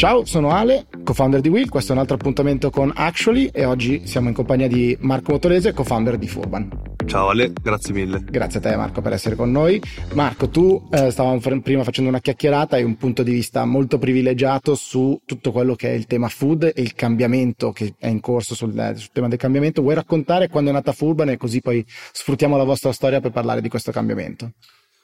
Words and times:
Ciao, 0.00 0.24
sono 0.24 0.48
Ale, 0.48 0.86
co-founder 1.04 1.42
di 1.42 1.50
Will, 1.50 1.68
questo 1.68 1.92
è 1.92 1.94
un 1.94 2.00
altro 2.00 2.14
appuntamento 2.14 2.70
con 2.70 2.90
Actually 2.94 3.50
e 3.52 3.66
oggi 3.66 4.06
siamo 4.06 4.28
in 4.28 4.34
compagnia 4.34 4.66
di 4.66 4.96
Marco 5.00 5.32
Motorese, 5.32 5.74
co-founder 5.74 6.16
di 6.16 6.26
Furban. 6.26 6.70
Ciao 7.04 7.28
Ale, 7.28 7.52
grazie 7.52 7.92
mille. 7.92 8.24
Grazie 8.24 8.60
a 8.60 8.62
te 8.62 8.76
Marco 8.76 9.02
per 9.02 9.12
essere 9.12 9.36
con 9.36 9.50
noi. 9.50 9.78
Marco, 10.14 10.48
tu 10.48 10.88
eh, 10.90 11.10
stavamo 11.10 11.38
prima 11.60 11.84
facendo 11.84 12.08
una 12.08 12.20
chiacchierata, 12.20 12.76
hai 12.76 12.82
un 12.82 12.96
punto 12.96 13.22
di 13.22 13.30
vista 13.30 13.66
molto 13.66 13.98
privilegiato 13.98 14.74
su 14.74 15.20
tutto 15.26 15.52
quello 15.52 15.74
che 15.74 15.90
è 15.90 15.92
il 15.92 16.06
tema 16.06 16.28
food 16.28 16.72
e 16.74 16.80
il 16.80 16.94
cambiamento 16.94 17.70
che 17.70 17.92
è 17.98 18.06
in 18.06 18.20
corso 18.20 18.54
sul, 18.54 18.72
sul 18.96 19.10
tema 19.12 19.28
del 19.28 19.36
cambiamento. 19.36 19.82
Vuoi 19.82 19.96
raccontare 19.96 20.48
quando 20.48 20.70
è 20.70 20.72
nata 20.72 20.92
Furban 20.92 21.28
e 21.28 21.36
così 21.36 21.60
poi 21.60 21.84
sfruttiamo 21.86 22.56
la 22.56 22.64
vostra 22.64 22.90
storia 22.92 23.20
per 23.20 23.32
parlare 23.32 23.60
di 23.60 23.68
questo 23.68 23.92
cambiamento? 23.92 24.52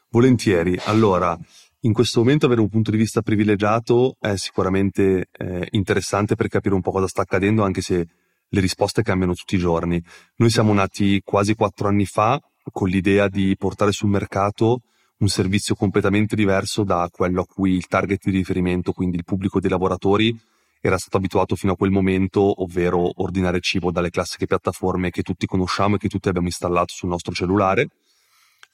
Volentieri. 0.08 0.79
Allora, 0.85 1.39
in 1.86 1.93
questo 1.93 2.18
momento 2.18 2.46
avere 2.46 2.61
un 2.61 2.68
punto 2.68 2.90
di 2.90 2.96
vista 2.96 3.22
privilegiato 3.22 4.17
è 4.18 4.35
sicuramente 4.36 5.29
eh, 5.31 5.68
interessante 5.71 6.35
per 6.35 6.49
capire 6.49 6.75
un 6.75 6.81
po' 6.81 6.90
cosa 6.90 7.07
sta 7.07 7.22
accadendo, 7.22 7.62
anche 7.62 7.81
se 7.81 8.07
le 8.49 8.61
risposte 8.61 9.03
cambiano 9.03 9.35
tutti 9.35 9.54
i 9.54 9.59
giorni. 9.59 10.03
Noi 10.36 10.50
siamo 10.50 10.72
nati 10.72 11.22
quasi 11.25 11.54
quattro 11.54 11.86
anni 11.86 12.04
fa 12.04 12.40
con 12.72 12.89
l'idea 12.89 13.29
di 13.29 13.54
portare 13.57 13.93
sul 13.93 14.09
mercato 14.09 14.81
un 15.18 15.29
servizio 15.29 15.76
completamente 15.76 16.35
diverso 16.35 16.82
da 16.82 17.09
quello 17.11 17.43
a 17.43 17.46
cui 17.46 17.75
il 17.75 17.87
target 17.87 18.25
di 18.25 18.32
riferimento, 18.32 18.93
quindi 18.93 19.17
il 19.17 19.25
pubblico 19.25 19.61
dei 19.61 19.71
lavoratori, 19.71 20.37
era 20.81 20.98
stato 20.98 21.17
abituato 21.17 21.54
fino 21.54 21.73
a 21.73 21.76
quel 21.76 21.90
momento, 21.90 22.62
ovvero 22.62 23.11
ordinare 23.23 23.61
cibo 23.61 23.93
dalle 23.93 24.11
classiche 24.11 24.46
piattaforme 24.46 25.11
che 25.11 25.23
tutti 25.23 25.46
conosciamo 25.46 25.95
e 25.95 25.98
che 25.98 26.09
tutti 26.09 26.29
abbiamo 26.29 26.48
installato 26.48 26.93
sul 26.93 27.09
nostro 27.09 27.32
cellulare. 27.32 27.89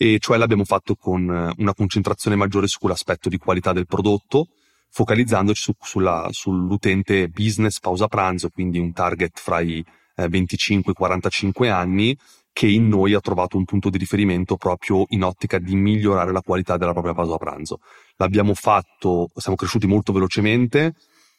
E 0.05 0.19
cioè 0.19 0.37
l'abbiamo 0.37 0.65
fatto 0.65 0.97
con 0.97 1.55
una 1.56 1.74
concentrazione 1.74 2.34
maggiore 2.34 2.66
sull'aspetto 2.66 3.29
di 3.29 3.38
qualità 3.38 3.73
del 3.73 3.87
prodotto, 3.87 4.48
focalizzandoci 4.91 5.63
su, 5.63 5.73
sulla, 5.80 6.27
sull'utente 6.32 7.29
business 7.29 7.79
pausa 7.79 8.09
pranzo, 8.09 8.49
quindi 8.49 8.80
un 8.80 8.93
target 8.93 9.38
fra 9.38 9.60
i 9.60 9.79
eh, 10.16 10.29
25 10.29 10.90
e 10.90 10.95
45 10.96 11.71
anni, 11.71 12.18
che 12.52 12.66
in 12.66 12.88
noi 12.88 13.15
ha 13.15 13.21
trovato 13.21 13.57
un 13.57 13.65
punto 13.65 13.90
di 13.90 13.99
riferimento 13.99 14.57
proprio 14.57 15.04
in 15.10 15.23
ottica 15.23 15.60
di 15.60 15.77
migliorare 15.77 16.32
la 16.32 16.43
qualità 16.43 16.77
della 16.77 16.90
propria 16.90 17.15
pausa 17.15 17.37
pranzo. 17.37 17.79
L'abbiamo 18.16 18.55
fatto, 18.55 19.29
siamo 19.37 19.57
cresciuti 19.57 19.87
molto 19.87 20.12
velocemente, 20.12 20.95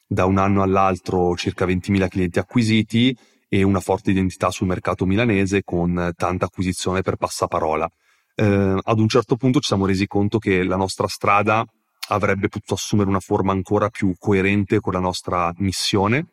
da 0.08 0.24
un 0.24 0.38
anno 0.38 0.62
all'altro 0.62 1.36
circa 1.36 1.66
20.000 1.66 2.08
clienti 2.08 2.40
acquisiti 2.40 3.14
e 3.50 3.62
una 3.62 3.82
forte 3.82 4.12
identità 4.12 4.52
sul 4.52 4.68
mercato 4.68 5.06
milanese 5.06 5.64
con 5.66 6.14
tanta 6.16 6.46
acquisizione 6.46 7.02
per 7.02 7.18
passaparola. 7.18 7.92
Eh, 8.36 8.80
ad 8.82 9.00
un 9.00 9.08
certo 9.08 9.36
punto 9.36 9.60
ci 9.60 9.68
siamo 9.68 9.86
resi 9.86 10.08
conto 10.08 10.40
che 10.40 10.64
la 10.64 10.76
nostra 10.76 11.08
strada 11.08 11.66
avrebbe 12.10 12.50
potuto 12.50 12.74
assumere 12.74 13.10
una 13.10 13.20
forma 13.20 13.52
ancora 13.52 13.90
più 13.90 14.14
coerente 14.18 14.80
con 14.80 14.94
la 14.94 15.00
nostra 15.00 15.54
missione 15.58 16.28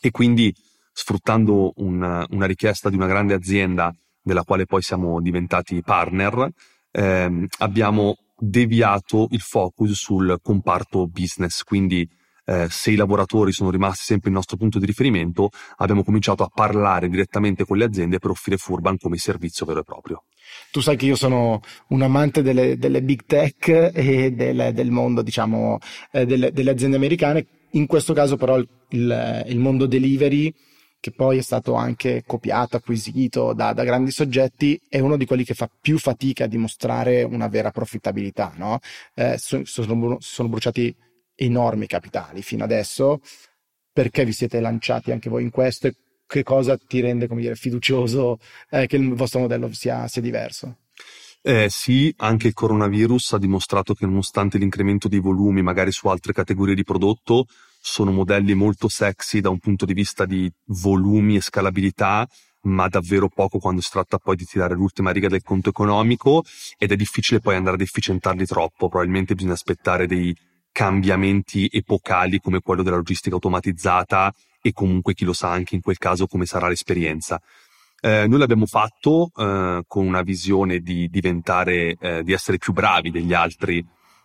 e 0.00 0.10
quindi 0.10 0.54
sfruttando 0.92 1.72
un, 1.76 2.26
una 2.28 2.46
richiesta 2.46 2.90
di 2.90 2.96
una 2.96 3.06
grande 3.06 3.34
azienda 3.34 3.94
della 4.20 4.42
quale 4.42 4.66
poi 4.66 4.82
siamo 4.82 5.20
diventati 5.20 5.82
partner, 5.82 6.48
ehm, 6.90 7.46
abbiamo 7.58 8.16
deviato 8.36 9.28
il 9.30 9.40
focus 9.40 9.92
sul 9.92 10.38
comparto 10.42 11.06
business, 11.06 11.62
quindi 11.62 12.08
eh, 12.44 12.66
se 12.68 12.90
i 12.90 12.96
lavoratori 12.96 13.52
sono 13.52 13.70
rimasti 13.70 14.04
sempre 14.04 14.28
il 14.28 14.34
nostro 14.34 14.56
punto 14.56 14.78
di 14.78 14.86
riferimento, 14.86 15.50
abbiamo 15.76 16.04
cominciato 16.04 16.42
a 16.42 16.50
parlare 16.52 17.08
direttamente 17.08 17.64
con 17.64 17.78
le 17.78 17.84
aziende 17.84 18.18
per 18.18 18.30
offrire 18.30 18.58
Furban 18.58 18.98
come 18.98 19.16
servizio 19.16 19.64
vero 19.64 19.80
e 19.80 19.84
proprio. 19.84 20.24
Tu 20.70 20.80
sai 20.80 20.96
che 20.96 21.06
io 21.06 21.16
sono 21.16 21.60
un 21.88 22.02
amante 22.02 22.42
delle, 22.42 22.78
delle 22.78 23.02
big 23.02 23.24
tech 23.26 23.90
e 23.94 24.32
del, 24.32 24.70
del 24.72 24.90
mondo, 24.90 25.22
diciamo, 25.22 25.78
eh, 26.12 26.24
delle, 26.24 26.52
delle, 26.52 26.70
aziende 26.70 26.96
americane. 26.96 27.46
In 27.72 27.86
questo 27.86 28.12
caso, 28.12 28.36
però, 28.36 28.56
il, 28.56 29.44
il, 29.46 29.58
mondo 29.58 29.86
delivery, 29.86 30.52
che 30.98 31.10
poi 31.10 31.38
è 31.38 31.42
stato 31.42 31.74
anche 31.74 32.22
copiato, 32.26 32.76
acquisito 32.76 33.52
da, 33.52 33.72
da, 33.72 33.84
grandi 33.84 34.10
soggetti, 34.10 34.80
è 34.88 34.98
uno 34.98 35.16
di 35.16 35.26
quelli 35.26 35.44
che 35.44 35.54
fa 35.54 35.70
più 35.80 35.98
fatica 35.98 36.44
a 36.44 36.48
dimostrare 36.48 37.22
una 37.22 37.48
vera 37.48 37.70
profittabilità. 37.70 38.52
No? 38.56 38.78
Eh, 39.14 39.36
sono, 39.38 40.16
sono 40.20 40.48
bruciati 40.48 40.94
enormi 41.34 41.86
capitali 41.86 42.42
fino 42.42 42.64
adesso. 42.64 43.20
Perché 43.92 44.24
vi 44.24 44.32
siete 44.32 44.58
lanciati 44.60 45.12
anche 45.12 45.28
voi 45.28 45.42
in 45.42 45.50
questo 45.50 45.86
e 45.86 45.94
che 46.32 46.42
cosa 46.42 46.78
ti 46.78 47.00
rende, 47.00 47.28
come 47.28 47.42
dire, 47.42 47.54
fiducioso 47.54 48.38
eh, 48.70 48.86
che 48.86 48.96
il 48.96 49.12
vostro 49.12 49.40
modello 49.40 49.70
sia, 49.72 50.08
sia 50.08 50.22
diverso? 50.22 50.78
Eh, 51.42 51.68
sì, 51.68 52.12
anche 52.18 52.46
il 52.46 52.54
coronavirus 52.54 53.34
ha 53.34 53.38
dimostrato 53.38 53.92
che 53.92 54.06
nonostante 54.06 54.56
l'incremento 54.56 55.08
dei 55.08 55.18
volumi, 55.18 55.60
magari 55.60 55.92
su 55.92 56.08
altre 56.08 56.32
categorie 56.32 56.74
di 56.74 56.84
prodotto, 56.84 57.46
sono 57.80 58.12
modelli 58.12 58.54
molto 58.54 58.88
sexy 58.88 59.40
da 59.40 59.50
un 59.50 59.58
punto 59.58 59.84
di 59.84 59.92
vista 59.92 60.24
di 60.24 60.50
volumi 60.66 61.36
e 61.36 61.42
scalabilità, 61.42 62.26
ma 62.62 62.88
davvero 62.88 63.28
poco 63.28 63.58
quando 63.58 63.82
si 63.82 63.90
tratta 63.90 64.16
poi 64.16 64.36
di 64.36 64.44
tirare 64.44 64.74
l'ultima 64.74 65.10
riga 65.10 65.28
del 65.28 65.42
conto 65.42 65.68
economico 65.68 66.44
ed 66.78 66.92
è 66.92 66.96
difficile 66.96 67.40
poi 67.40 67.56
andare 67.56 67.74
ad 67.74 67.82
efficientarli 67.82 68.46
troppo. 68.46 68.88
Probabilmente 68.88 69.34
bisogna 69.34 69.54
aspettare 69.54 70.06
dei 70.06 70.34
cambiamenti 70.70 71.68
epocali 71.70 72.38
come 72.40 72.60
quello 72.60 72.82
della 72.82 72.96
logistica 72.96 73.34
automatizzata 73.34 74.32
e 74.62 74.72
comunque 74.72 75.12
chi 75.12 75.24
lo 75.24 75.34
sa 75.34 75.50
anche 75.50 75.74
in 75.74 75.82
quel 75.82 75.98
caso 75.98 76.26
come 76.26 76.46
sarà 76.46 76.68
l'esperienza. 76.68 77.40
Eh, 78.00 78.26
noi 78.26 78.38
l'abbiamo 78.38 78.66
fatto 78.66 79.30
eh, 79.36 79.82
con 79.86 80.06
una 80.06 80.22
visione 80.22 80.78
di 80.78 81.08
diventare, 81.08 81.96
eh, 82.00 82.22
di 82.22 82.32
essere 82.32 82.58
più 82.58 82.72
bravi 82.72 83.10
degli 83.10 83.34
altri 83.34 83.84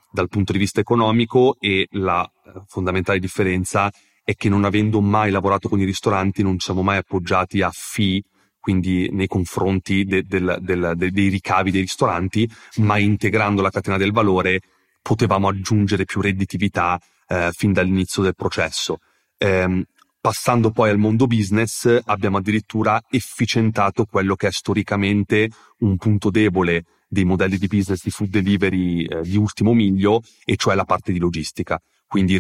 dal 0.10 0.30
punto 0.30 0.52
di 0.52 0.58
vista 0.58 0.80
economico 0.80 1.58
e 1.60 1.88
la 1.92 2.24
eh, 2.24 2.62
fondamentale 2.66 3.20
differenza 3.20 3.92
è 4.24 4.36
che 4.36 4.50
non 4.50 4.64
avendo 4.66 5.00
mai 5.00 5.32
lavorato 5.32 5.70
con 5.70 5.80
i 5.80 5.86
ristoranti 5.86 6.44
non 6.44 6.58
ci 6.58 6.66
siamo 6.66 6.82
mai 6.82 6.98
appoggiati 6.98 7.62
a 7.62 7.70
fee, 7.72 8.24
quindi 8.60 9.10
nei 9.12 9.28
confronti 9.28 10.06
de, 10.06 10.24
del, 10.24 10.58
del, 10.60 10.94
de, 10.96 11.12
dei 11.12 11.30
ricavi 11.30 11.72
dei 11.72 11.82
ristoranti, 11.82 12.50
ma 12.78 12.98
integrando 12.98 13.62
la 13.62 13.70
catena 13.70 13.98
del 13.98 14.12
valore 14.12 14.62
potevamo 15.02 15.48
aggiungere 15.48 16.04
più 16.04 16.20
redditività 16.20 17.00
eh, 17.28 17.52
fin 17.54 17.72
dall'inizio 17.72 18.24
del 18.24 18.36
processo. 18.36 18.98
Eh, 19.38 19.86
Passando 20.28 20.72
poi 20.72 20.90
al 20.90 20.98
mondo 20.98 21.26
business, 21.26 22.02
abbiamo 22.04 22.36
addirittura 22.36 23.02
efficientato 23.10 24.04
quello 24.04 24.36
che 24.36 24.48
è 24.48 24.52
storicamente 24.52 25.50
un 25.80 25.96
punto 25.96 26.30
debole 26.30 26.84
dei 27.08 27.24
modelli 27.24 27.58
di 27.58 27.68
business 27.68 28.04
di 28.04 28.10
food 28.10 28.28
delivery 28.28 29.06
eh, 29.06 29.22
di 29.22 29.38
ultimo 29.38 29.74
miglio, 29.74 30.22
e 30.44 30.58
cioè 30.58 30.76
la 30.76 30.84
parte 30.84 31.14
di 31.14 31.20
logistica. 31.20 31.82
Quindi 32.06 32.38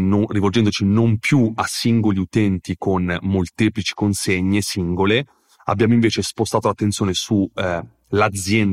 non, 0.00 0.24
rivolgendoci 0.26 0.86
non 0.86 1.18
più 1.18 1.52
a 1.54 1.64
singoli 1.66 2.18
utenti 2.18 2.76
con 2.78 3.18
molteplici 3.20 3.92
consegne 3.92 4.62
singole, 4.62 5.26
abbiamo 5.64 5.92
invece 5.92 6.22
spostato 6.22 6.68
l'attenzione 6.68 7.12
su 7.12 7.46
eh, 7.54 7.82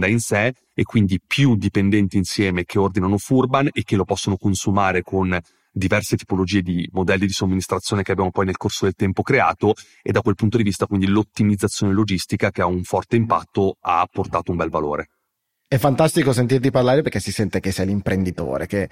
in 0.08 0.20
sé 0.20 0.54
e 0.74 0.84
quindi 0.84 1.20
più 1.20 1.58
dipendenti 1.58 2.16
insieme 2.16 2.64
che 2.64 2.80
ordinano 2.80 3.18
Furban 3.18 3.68
e 3.74 3.84
che 3.84 3.98
lo 3.98 4.06
possono 4.06 4.38
consumare 4.38 5.04
con 5.04 5.38
diverse 5.80 6.16
tipologie 6.16 6.62
di 6.62 6.88
modelli 6.92 7.26
di 7.26 7.34
somministrazione 7.34 8.04
che 8.04 8.12
abbiamo 8.12 8.30
poi 8.30 8.46
nel 8.46 8.58
corso 8.58 8.86
del 8.86 8.94
tempo 8.94 9.24
creato 9.24 9.74
e 10.04 10.12
da 10.12 10.22
quel 10.22 10.36
punto 10.36 10.58
di 10.58 10.64
vista 10.64 10.86
quindi 10.86 11.08
l'ottimizzazione 11.08 11.94
logistica 11.94 12.52
che 12.52 12.62
ha 12.62 12.68
un 12.68 12.84
forte 12.84 13.16
impatto 13.16 13.78
ha 13.82 14.08
portato 14.12 14.52
un 14.52 14.58
bel 14.58 14.70
valore. 14.70 15.10
È 15.68 15.78
fantastico 15.78 16.34
sentirti 16.34 16.72
parlare 16.72 17.02
perché 17.02 17.20
si 17.20 17.32
sente 17.32 17.60
che 17.60 17.72
sei 17.72 17.88
l'imprenditore, 17.88 18.66
che 18.66 18.90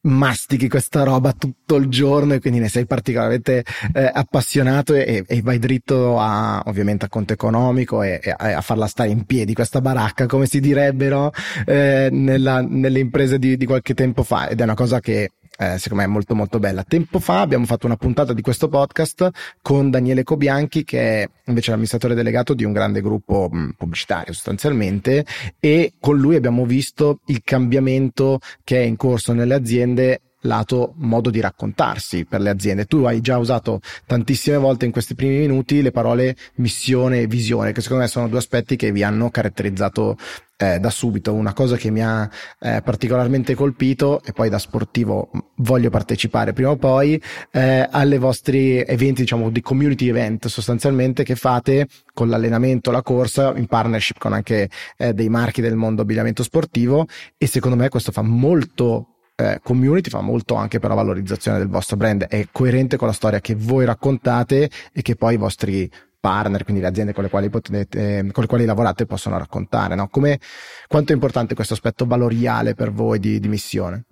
mastichi 0.00 0.68
questa 0.68 1.02
roba 1.02 1.32
tutto 1.32 1.76
il 1.76 1.88
giorno 1.88 2.34
e 2.34 2.40
quindi 2.40 2.60
ne 2.60 2.68
sei 2.68 2.86
particolarmente 2.86 3.64
eh, 3.92 4.10
appassionato 4.12 4.94
e, 4.94 5.24
e, 5.26 5.42
vai 5.42 5.58
dritto 5.58 6.18
a, 6.18 6.62
ovviamente 6.66 7.04
a 7.04 7.08
conto 7.08 7.32
economico 7.32 8.02
e, 8.02 8.20
e 8.22 8.30
a 8.30 8.60
farla 8.60 8.86
stare 8.86 9.10
in 9.10 9.24
piedi 9.24 9.54
questa 9.54 9.80
baracca, 9.80 10.26
come 10.26 10.46
si 10.46 10.60
direbbero 10.60 11.32
eh, 11.66 12.08
nella, 12.10 12.62
nelle 12.62 13.00
imprese 13.00 13.38
di, 13.38 13.56
di 13.56 13.66
qualche 13.66 13.94
tempo 13.94 14.22
fa 14.22 14.48
ed 14.48 14.60
è 14.60 14.62
una 14.62 14.74
cosa 14.74 15.00
che 15.00 15.30
eh, 15.58 15.76
secondo 15.78 16.04
me 16.04 16.08
è 16.08 16.12
molto 16.12 16.34
molto 16.34 16.58
bella. 16.60 16.84
Tempo 16.84 17.18
fa 17.18 17.40
abbiamo 17.40 17.66
fatto 17.66 17.86
una 17.86 17.96
puntata 17.96 18.32
di 18.32 18.42
questo 18.42 18.68
podcast 18.68 19.28
con 19.60 19.90
Daniele 19.90 20.22
Cobianchi 20.22 20.84
che 20.84 21.22
è 21.22 21.30
invece 21.46 21.70
l'amministratore 21.70 22.14
delegato 22.14 22.54
di 22.54 22.64
un 22.64 22.72
grande 22.72 23.00
gruppo 23.00 23.48
mh, 23.50 23.74
pubblicitario 23.76 24.32
sostanzialmente 24.32 25.26
e 25.58 25.94
con 25.98 26.16
lui 26.16 26.36
abbiamo 26.36 26.64
visto 26.64 27.20
il 27.26 27.42
cambiamento 27.42 28.38
che 28.62 28.82
è 28.82 28.84
in 28.84 28.96
corso 28.96 29.32
nelle 29.32 29.54
aziende 29.54 30.20
lato 30.42 30.94
modo 30.96 31.30
di 31.30 31.40
raccontarsi 31.40 32.24
per 32.24 32.40
le 32.40 32.50
aziende. 32.50 32.84
Tu 32.84 33.04
hai 33.04 33.20
già 33.20 33.38
usato 33.38 33.80
tantissime 34.06 34.56
volte 34.56 34.84
in 34.84 34.92
questi 34.92 35.14
primi 35.14 35.38
minuti 35.38 35.82
le 35.82 35.90
parole 35.90 36.36
missione 36.56 37.20
e 37.20 37.26
visione, 37.26 37.72
che 37.72 37.80
secondo 37.80 38.02
me 38.02 38.08
sono 38.08 38.28
due 38.28 38.38
aspetti 38.38 38.76
che 38.76 38.92
vi 38.92 39.02
hanno 39.02 39.30
caratterizzato 39.30 40.16
eh, 40.58 40.78
da 40.78 40.90
subito. 40.90 41.32
Una 41.32 41.52
cosa 41.52 41.76
che 41.76 41.90
mi 41.90 42.02
ha 42.02 42.28
eh, 42.60 42.82
particolarmente 42.84 43.54
colpito 43.54 44.20
e 44.24 44.32
poi 44.32 44.48
da 44.48 44.58
sportivo 44.58 45.30
voglio 45.56 45.88
partecipare 45.88 46.52
prima 46.52 46.70
o 46.70 46.76
poi 46.76 47.20
eh, 47.52 47.88
alle 47.90 48.18
vostri 48.18 48.78
eventi, 48.80 49.22
diciamo 49.22 49.50
di 49.50 49.60
community 49.60 50.08
event 50.08 50.48
sostanzialmente 50.48 51.22
che 51.22 51.36
fate 51.36 51.86
con 52.12 52.28
l'allenamento, 52.28 52.90
la 52.90 53.02
corsa 53.02 53.52
in 53.56 53.66
partnership 53.66 54.18
con 54.18 54.32
anche 54.32 54.68
eh, 54.96 55.14
dei 55.14 55.28
marchi 55.28 55.60
del 55.60 55.76
mondo 55.76 56.02
abbigliamento 56.02 56.42
sportivo 56.42 57.06
e 57.36 57.46
secondo 57.46 57.76
me 57.76 57.88
questo 57.88 58.10
fa 58.10 58.22
molto 58.22 59.17
eh, 59.40 59.60
community, 59.62 60.10
fa 60.10 60.20
molto 60.20 60.56
anche 60.56 60.80
per 60.80 60.90
la 60.90 60.96
valorizzazione 60.96 61.58
del 61.58 61.68
vostro 61.68 61.96
brand, 61.96 62.24
è 62.24 62.48
coerente 62.50 62.96
con 62.96 63.06
la 63.06 63.12
storia 63.12 63.40
che 63.40 63.54
voi 63.54 63.84
raccontate 63.84 64.68
e 64.92 65.02
che 65.02 65.14
poi 65.14 65.34
i 65.34 65.36
vostri 65.36 65.88
partner, 66.18 66.64
quindi 66.64 66.82
le 66.82 66.88
aziende 66.88 67.12
con 67.12 67.22
le 67.22 67.30
quali, 67.30 67.48
potete, 67.48 68.28
con 68.32 68.42
le 68.42 68.48
quali 68.48 68.64
lavorate 68.64 69.06
possono 69.06 69.38
raccontare. 69.38 69.94
No? 69.94 70.08
Come, 70.08 70.40
quanto 70.88 71.12
è 71.12 71.14
importante 71.14 71.54
questo 71.54 71.74
aspetto 71.74 72.04
valoriale 72.04 72.74
per 72.74 72.90
voi 72.90 73.20
di, 73.20 73.38
di 73.38 73.46
missione? 73.46 74.06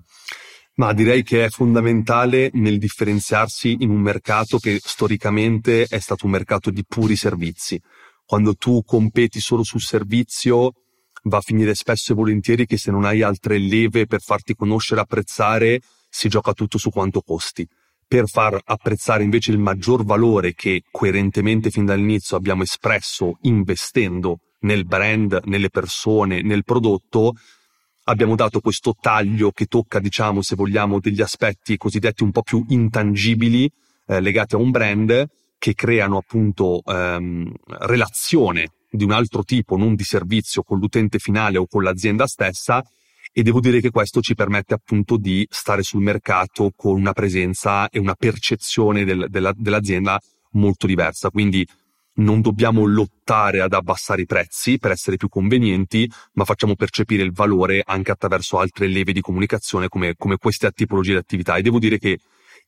Ma 0.75 0.93
direi 0.93 1.25
che 1.25 1.47
è 1.47 1.49
fondamentale 1.49 2.51
nel 2.53 2.79
differenziarsi 2.79 3.79
in 3.81 3.91
un 3.91 4.01
mercato 4.01 4.59
che 4.59 4.79
storicamente 4.81 5.87
è 5.89 5.99
stato 5.99 6.27
un 6.27 6.33
mercato 6.33 6.71
di 6.71 6.85
puri 6.87 7.17
servizi. 7.17 7.81
Quando 8.25 8.55
tu 8.55 8.83
competi 8.85 9.41
solo 9.41 9.65
sul 9.65 9.81
servizio, 9.81 10.73
va 11.27 11.39
a 11.39 11.43
finire 11.43 11.75
spesso 11.75 12.13
e 12.13 12.15
volentieri 12.15 12.67
che 12.67 12.79
se 12.79 12.91
non 12.91 13.05
hai 13.05 13.23
altre 13.23 13.59
leve 13.59 14.07
per 14.07 14.21
farti 14.21 14.55
conoscere 14.55 15.01
apprezzare, 15.01 15.81
si 16.09 16.29
gioca 16.29 16.53
tutto 16.53 16.79
su 16.79 16.91
quanto 16.91 17.21
costi. 17.21 17.67
Per 18.09 18.29
far 18.29 18.59
apprezzare 18.65 19.25
invece 19.25 19.51
il 19.51 19.59
maggior 19.59 20.05
valore 20.05 20.55
che 20.55 20.83
coerentemente 20.91 21.71
fin 21.71 21.85
dall'inizio 21.85 22.37
abbiamo 22.37 22.63
espresso 22.63 23.39
investendo 23.43 24.39
nel 24.61 24.85
brand, 24.85 25.43
nelle 25.45 25.71
persone, 25.71 26.41
nel 26.43 26.65
prodotto, 26.65 27.35
abbiamo 28.05 28.37
dato 28.37 28.61
questo 28.61 28.95
taglio 28.99 29.51
che 29.51 29.67
tocca, 29.67 29.99
diciamo, 29.99 30.41
se 30.43 30.55
vogliamo, 30.55 31.01
degli 31.01 31.21
aspetti 31.21 31.77
cosiddetti 31.77 32.23
un 32.23 32.31
po' 32.31 32.43
più 32.43 32.65
intangibili 32.69 33.71
eh, 34.07 34.21
legati 34.21 34.55
a 34.55 34.59
un 34.59 34.71
brand 34.71 35.27
che 35.59 35.75
creano 35.75 36.19
appunto 36.19 36.83
ehm, 36.85 37.53
relazione 37.81 38.71
di 38.91 39.05
un 39.05 39.13
altro 39.13 39.43
tipo, 39.43 39.77
non 39.77 39.95
di 39.95 40.05
servizio 40.05 40.63
con 40.63 40.79
l'utente 40.79 41.19
finale 41.19 41.59
o 41.59 41.67
con 41.67 41.83
l'azienda 41.83 42.27
stessa 42.27 42.83
e 43.33 43.43
devo 43.43 43.61
dire 43.61 43.81
che 43.81 43.91
questo 43.91 44.21
ci 44.21 44.35
permette 44.35 44.75
appunto 44.75 45.17
di 45.17 45.47
stare 45.51 45.83
sul 45.83 46.01
mercato 46.01 46.73
con 46.75 46.99
una 46.99 47.13
presenza 47.13 47.89
e 47.91 47.99
una 47.99 48.15
percezione 48.15 49.05
del, 49.05 49.27
della, 49.29 49.53
dell'azienda 49.55 50.19
molto 50.53 50.87
diversa. 50.87 51.31
Quindi 51.31 51.67
non 52.15 52.41
dobbiamo 52.41 52.85
lottare 52.87 53.61
ad 53.61 53.75
abbassare 53.75 54.23
i 54.23 54.27
prezzi 54.27 54.79
per 54.79 54.93
essere 54.93 55.17
più 55.17 55.29
convenienti, 55.29 56.11
ma 56.33 56.45
facciamo 56.45 56.77
percepire 56.77 57.23
il 57.23 57.33
valore 57.33 57.83
anche 57.85 58.11
attraverso 58.11 58.59
altre 58.59 58.87
leve 58.87 59.13
di 59.13 59.21
comunicazione 59.21 59.89
come, 59.89 60.15
come 60.17 60.39
queste 60.39 60.71
tipologie 60.71 61.13
di 61.13 61.19
attività. 61.19 61.57
E 61.57 61.63
devo 61.63 61.79
dire 61.79 61.99
che 61.99 62.19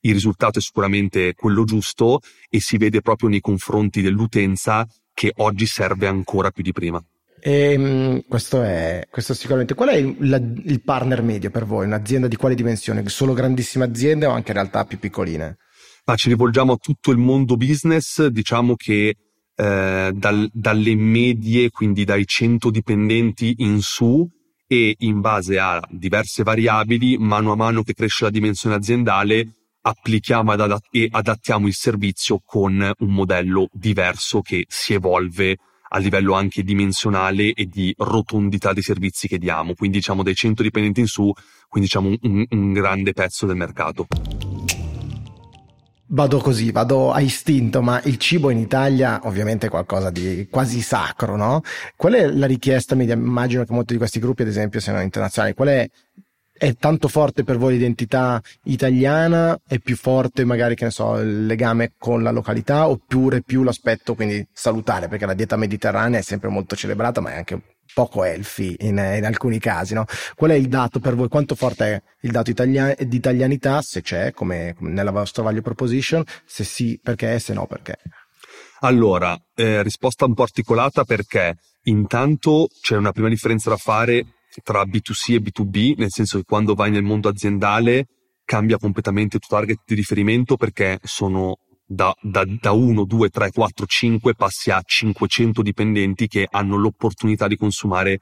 il 0.01 0.13
risultato 0.13 0.59
è 0.59 0.63
sicuramente 0.63 1.35
quello 1.35 1.65
giusto 1.65 2.21
e 2.49 2.61
si 2.61 2.77
vede 2.77 3.01
proprio 3.01 3.29
nei 3.29 3.41
confronti 3.41 4.03
dell'utenza 4.03 4.87
che 5.19 5.33
oggi 5.39 5.67
serve 5.67 6.07
ancora 6.07 6.53
più 6.53 6.63
di 6.63 6.71
prima. 6.71 7.05
E, 7.41 7.73
ehm, 7.73 8.23
questo, 8.29 8.63
è, 8.63 9.05
questo 9.11 9.35
sicuramente. 9.35 9.75
Qual 9.75 9.89
è 9.89 9.97
il, 9.97 10.15
la, 10.21 10.37
il, 10.37 10.81
partner 10.81 11.23
medio 11.23 11.51
per 11.51 11.65
voi? 11.65 11.87
Un'azienda 11.87 12.29
di 12.29 12.37
quale 12.37 12.55
dimensione? 12.55 13.03
Solo 13.09 13.33
grandissime 13.33 13.85
aziende 13.85 14.27
o 14.27 14.31
anche 14.31 14.53
in 14.53 14.59
realtà 14.59 14.85
più 14.85 15.01
piccoline? 15.01 15.57
Ma 16.05 16.15
ci 16.15 16.29
rivolgiamo 16.29 16.75
a 16.75 16.77
tutto 16.77 17.11
il 17.11 17.19
mondo 17.19 17.57
business, 17.57 18.27
diciamo 18.27 18.77
che 18.77 19.17
eh, 19.57 20.11
dal, 20.15 20.51
dalle 20.53 20.95
medie, 20.95 21.71
quindi 21.71 22.05
dai 22.05 22.25
100 22.25 22.71
dipendenti 22.71 23.57
in 23.59 23.81
su 23.81 24.25
e 24.69 24.95
in 24.99 25.21
base 25.21 25.59
a 25.59 25.83
diverse 25.91 26.45
variabili, 26.45 27.19
mano 27.19 27.51
a 27.51 27.57
mano 27.57 27.83
che 27.83 27.95
cresce 27.95 28.23
la 28.23 28.31
dimensione 28.31 28.77
aziendale, 28.77 29.58
applichiamo 29.89 30.53
adatt- 30.53 30.89
e 30.91 31.09
adattiamo 31.11 31.67
il 31.67 31.75
servizio 31.75 32.41
con 32.45 32.93
un 32.99 33.11
modello 33.13 33.69
diverso 33.73 34.41
che 34.41 34.65
si 34.69 34.93
evolve 34.95 35.57
a 35.91 35.99
livello 35.99 36.35
anche 36.35 36.63
dimensionale 36.63 37.53
e 37.53 37.67
di 37.67 37.95
rotondità 37.97 38.73
dei 38.73 38.83
servizi 38.83 39.27
che 39.27 39.39
diamo. 39.39 39.75
Quindi 39.75 39.99
diciamo 39.99 40.23
dai 40.23 40.35
100 40.35 40.63
dipendenti 40.63 41.01
in 41.01 41.07
su, 41.07 41.33
quindi 41.69 41.89
diciamo 41.89 42.15
un, 42.21 42.45
un 42.49 42.73
grande 42.73 43.13
pezzo 43.13 43.47
del 43.47 43.57
mercato. 43.57 44.07
Vado 46.11 46.39
così, 46.39 46.73
vado 46.73 47.13
a 47.13 47.21
istinto, 47.21 47.83
ma 47.83 48.01
il 48.05 48.17
cibo 48.17 48.49
in 48.49 48.57
Italia 48.57 49.21
ovviamente 49.25 49.67
è 49.67 49.71
qualcosa 49.71 50.09
di 50.09 50.49
quasi 50.51 50.81
sacro, 50.81 51.37
no? 51.37 51.61
Qual 51.97 52.15
è 52.15 52.27
la 52.27 52.47
richiesta 52.47 52.95
media? 52.95 53.15
Immagino 53.15 53.65
che 53.65 53.75
molti 53.75 53.93
di 53.93 53.99
questi 53.99 54.19
gruppi, 54.19 54.41
ad 54.41 54.49
esempio, 54.49 54.81
siano 54.81 55.03
internazionali. 55.03 55.53
Qual 55.53 55.69
è 55.69 55.87
è 56.59 56.75
tanto 56.75 57.09
forte 57.09 57.45
per 57.45 57.57
voi 57.57 57.75
l'identità 57.75 58.43
italiana? 58.65 59.59
È 59.67 59.79
più 59.79 59.97
forte 59.97 60.45
magari, 60.45 60.75
che 60.75 60.85
ne 60.85 60.91
so, 60.91 61.17
il 61.17 61.47
legame 61.47 61.93
con 61.97 62.23
la 62.23 62.33
località 62.33 62.89
oppure 62.89 63.43
più 63.43 63.63
l'aspetto 63.63 64.15
quindi 64.15 64.47
salutare? 64.53 65.09
Perché 65.09 65.25
la 65.25 65.35
dieta 65.35 65.57
mediterranea 65.57 66.19
è 66.19 66.23
sempre 66.23 66.49
molto 66.49 66.75
celebrata, 66.75 67.21
ma 67.21 67.33
è 67.33 67.37
anche 67.37 67.77
poco 67.95 68.25
elfi 68.25 68.77
in, 68.81 68.99
in 68.99 69.25
alcuni 69.25 69.59
casi, 69.59 69.95
no? 69.95 70.05
Qual 70.35 70.51
è 70.51 70.55
il 70.55 70.69
dato 70.69 70.99
per 70.99 71.15
voi? 71.15 71.29
Quanto 71.29 71.55
forte 71.55 71.85
è 71.87 72.03
il 72.23 72.33
dato 72.33 72.51
italian- 72.51 72.95
di 72.99 73.17
italianità, 73.17 73.81
se 73.81 74.03
c'è, 74.03 74.33
come 74.33 74.75
nella 74.81 75.13
vostra 75.13 75.43
value 75.45 75.63
proposition? 75.63 76.23
Se 76.45 76.65
sì, 76.65 76.99
perché? 77.03 77.39
Se 77.39 77.53
no, 77.55 77.67
perché? 77.67 77.97
Allora, 78.81 79.37
eh, 79.55 79.83
risposta 79.83 80.25
un 80.25 80.35
po' 80.35 80.43
articolata 80.43 81.05
perché 81.05 81.57
intanto 81.85 82.69
c'è 82.81 82.97
una 82.97 83.13
prima 83.13 83.29
differenza 83.29 83.71
da 83.71 83.77
fare 83.77 84.25
tra 84.63 84.83
B2C 84.83 85.35
e 85.35 85.41
B2B, 85.41 85.95
nel 85.97 86.11
senso 86.11 86.39
che 86.39 86.45
quando 86.45 86.75
vai 86.75 86.91
nel 86.91 87.03
mondo 87.03 87.29
aziendale 87.29 88.07
cambia 88.45 88.79
completamente 88.79 89.37
il 89.37 89.43
tuo 89.47 89.57
target 89.59 89.81
di 89.85 89.95
riferimento 89.95 90.57
perché 90.57 90.99
sono 91.03 91.59
da, 91.85 92.15
da, 92.21 92.45
da 92.45 92.73
1, 92.73 93.05
2, 93.05 93.29
3, 93.29 93.51
4, 93.51 93.87
5 93.87 94.35
passi 94.35 94.71
a 94.71 94.81
500 94.85 95.63
dipendenti 95.63 96.29
che 96.29 96.47
hanno 96.51 96.77
l'opportunità 96.77 97.47
di 97.47 97.57
consumare 97.57 98.21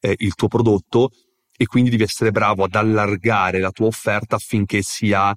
eh, 0.00 0.14
il 0.18 0.34
tuo 0.34 0.48
prodotto 0.48 1.10
e 1.56 1.66
quindi 1.66 1.90
devi 1.90 2.02
essere 2.02 2.30
bravo 2.30 2.64
ad 2.64 2.74
allargare 2.74 3.58
la 3.58 3.70
tua 3.70 3.86
offerta 3.86 4.36
affinché 4.36 4.80
sia 4.82 5.36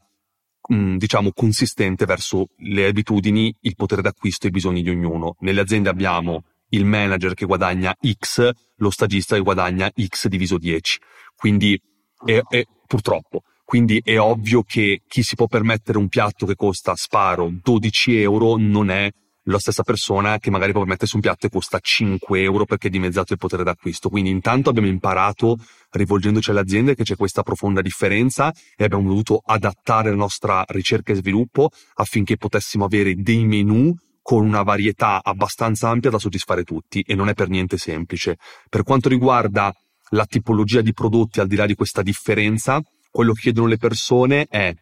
mm, 0.74 0.98
diciamo 0.98 1.32
consistente 1.34 2.06
verso 2.06 2.50
le 2.58 2.86
abitudini, 2.86 3.56
il 3.62 3.76
potere 3.76 4.02
d'acquisto 4.02 4.46
e 4.46 4.50
i 4.50 4.54
bisogni 4.54 4.82
di 4.82 4.90
ognuno. 4.90 5.36
Nelle 5.40 5.62
aziende 5.62 5.90
abbiamo 5.90 6.44
il 6.72 6.86
manager 6.86 7.34
che 7.34 7.46
guadagna 7.46 7.96
X, 8.00 8.50
lo 8.78 8.90
stagista 8.90 9.36
che 9.36 9.42
guadagna 9.42 9.90
X 9.90 10.28
diviso 10.28 10.58
10. 10.58 11.00
Quindi 11.36 11.80
è, 12.26 12.42
è, 12.48 12.64
purtroppo. 12.86 13.44
Quindi 13.64 14.02
è 14.04 14.20
ovvio 14.20 14.64
che 14.64 15.02
chi 15.08 15.24
si 15.24 15.36
può 15.36 15.48
permettere 15.48 15.98
un 15.98 16.10
piatto 16.10 16.46
che 16.46 16.56
costa, 16.56 16.94
sparo, 16.96 17.50
12 17.62 18.20
euro 18.20 18.58
non 18.58 18.90
è 18.90 19.10
la 19.46 19.58
stessa 19.58 19.82
persona 19.82 20.38
che 20.38 20.52
magari 20.52 20.72
può 20.72 20.82
permettersi 20.82 21.16
un 21.16 21.22
piatto 21.22 21.48
che 21.48 21.54
costa 21.54 21.80
5 21.80 22.42
euro 22.42 22.66
perché 22.66 22.88
è 22.88 22.92
dimezzato 22.92 23.34
il 23.34 23.40
potere 23.40 23.64
d'acquisto. 23.64 24.10
Quindi 24.10 24.30
intanto 24.30 24.70
abbiamo 24.70 24.88
imparato, 24.88 25.58
rivolgendoci 25.92 26.52
alle 26.52 26.60
aziende, 26.60 26.96
che 26.96 27.04
c'è 27.04 27.16
questa 27.16 27.44
profonda 27.44 27.82
differenza 27.82 28.54
e 28.76 28.84
abbiamo 28.84 29.08
dovuto 29.08 29.42
adattare 29.44 30.10
la 30.10 30.18
nostra 30.18 30.64
ricerca 30.68 31.14
e 31.14 31.16
sviluppo 31.16 31.70
affinché 31.96 32.38
potessimo 32.38 32.86
avere 32.86 33.16
dei 33.16 33.46
menu 33.46 33.96
con 34.22 34.46
una 34.46 34.64
varietà 34.64 35.22
abbastanza 35.24 35.90
ampia 35.90 36.10
da 36.10 36.20
soddisfare 36.20 36.64
tutti 36.64 37.02
e 37.02 37.16
non 37.16 37.30
è 37.30 37.34
per 37.34 37.50
niente 37.50 37.78
semplice. 37.78 38.38
Per 38.70 38.84
quanto 38.84 39.10
riguarda 39.10 39.74
la 40.10 40.26
tipologia 40.26 40.82
di 40.82 40.94
prodotti, 40.94 41.40
al 41.40 41.48
di 41.48 41.56
là 41.56 41.66
di 41.66 41.76
questa 41.76 42.02
differenza, 42.02 42.82
quello 43.10 43.34
che 43.34 43.42
chiedono 43.42 43.68
le 43.68 43.78
persone 43.78 44.46
è 44.48 44.74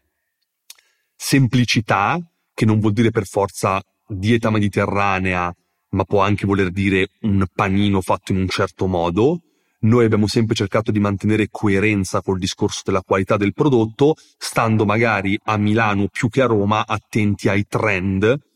semplicità, 1.15 2.19
che 2.53 2.65
non 2.65 2.79
vuol 2.79 2.93
dire 2.93 3.11
per 3.11 3.25
forza 3.25 3.81
dieta 4.07 4.49
mediterranea, 4.49 5.53
ma 5.91 6.03
può 6.03 6.21
anche 6.21 6.45
voler 6.45 6.71
dire 6.71 7.09
un 7.21 7.45
panino 7.53 8.01
fatto 8.01 8.31
in 8.31 8.39
un 8.39 8.47
certo 8.47 8.87
modo. 8.87 9.41
Noi 9.81 10.03
abbiamo 10.03 10.27
sempre 10.27 10.55
cercato 10.55 10.91
di 10.91 10.99
mantenere 10.99 11.47
coerenza 11.49 12.21
col 12.21 12.37
discorso 12.37 12.81
della 12.83 13.01
qualità 13.01 13.37
del 13.37 13.53
prodotto, 13.53 14.15
stando 14.37 14.85
magari 14.85 15.39
a 15.45 15.57
Milano 15.57 16.07
più 16.07 16.27
che 16.27 16.41
a 16.41 16.47
Roma 16.47 16.85
attenti 16.85 17.47
ai 17.47 17.65
trend 17.65 18.48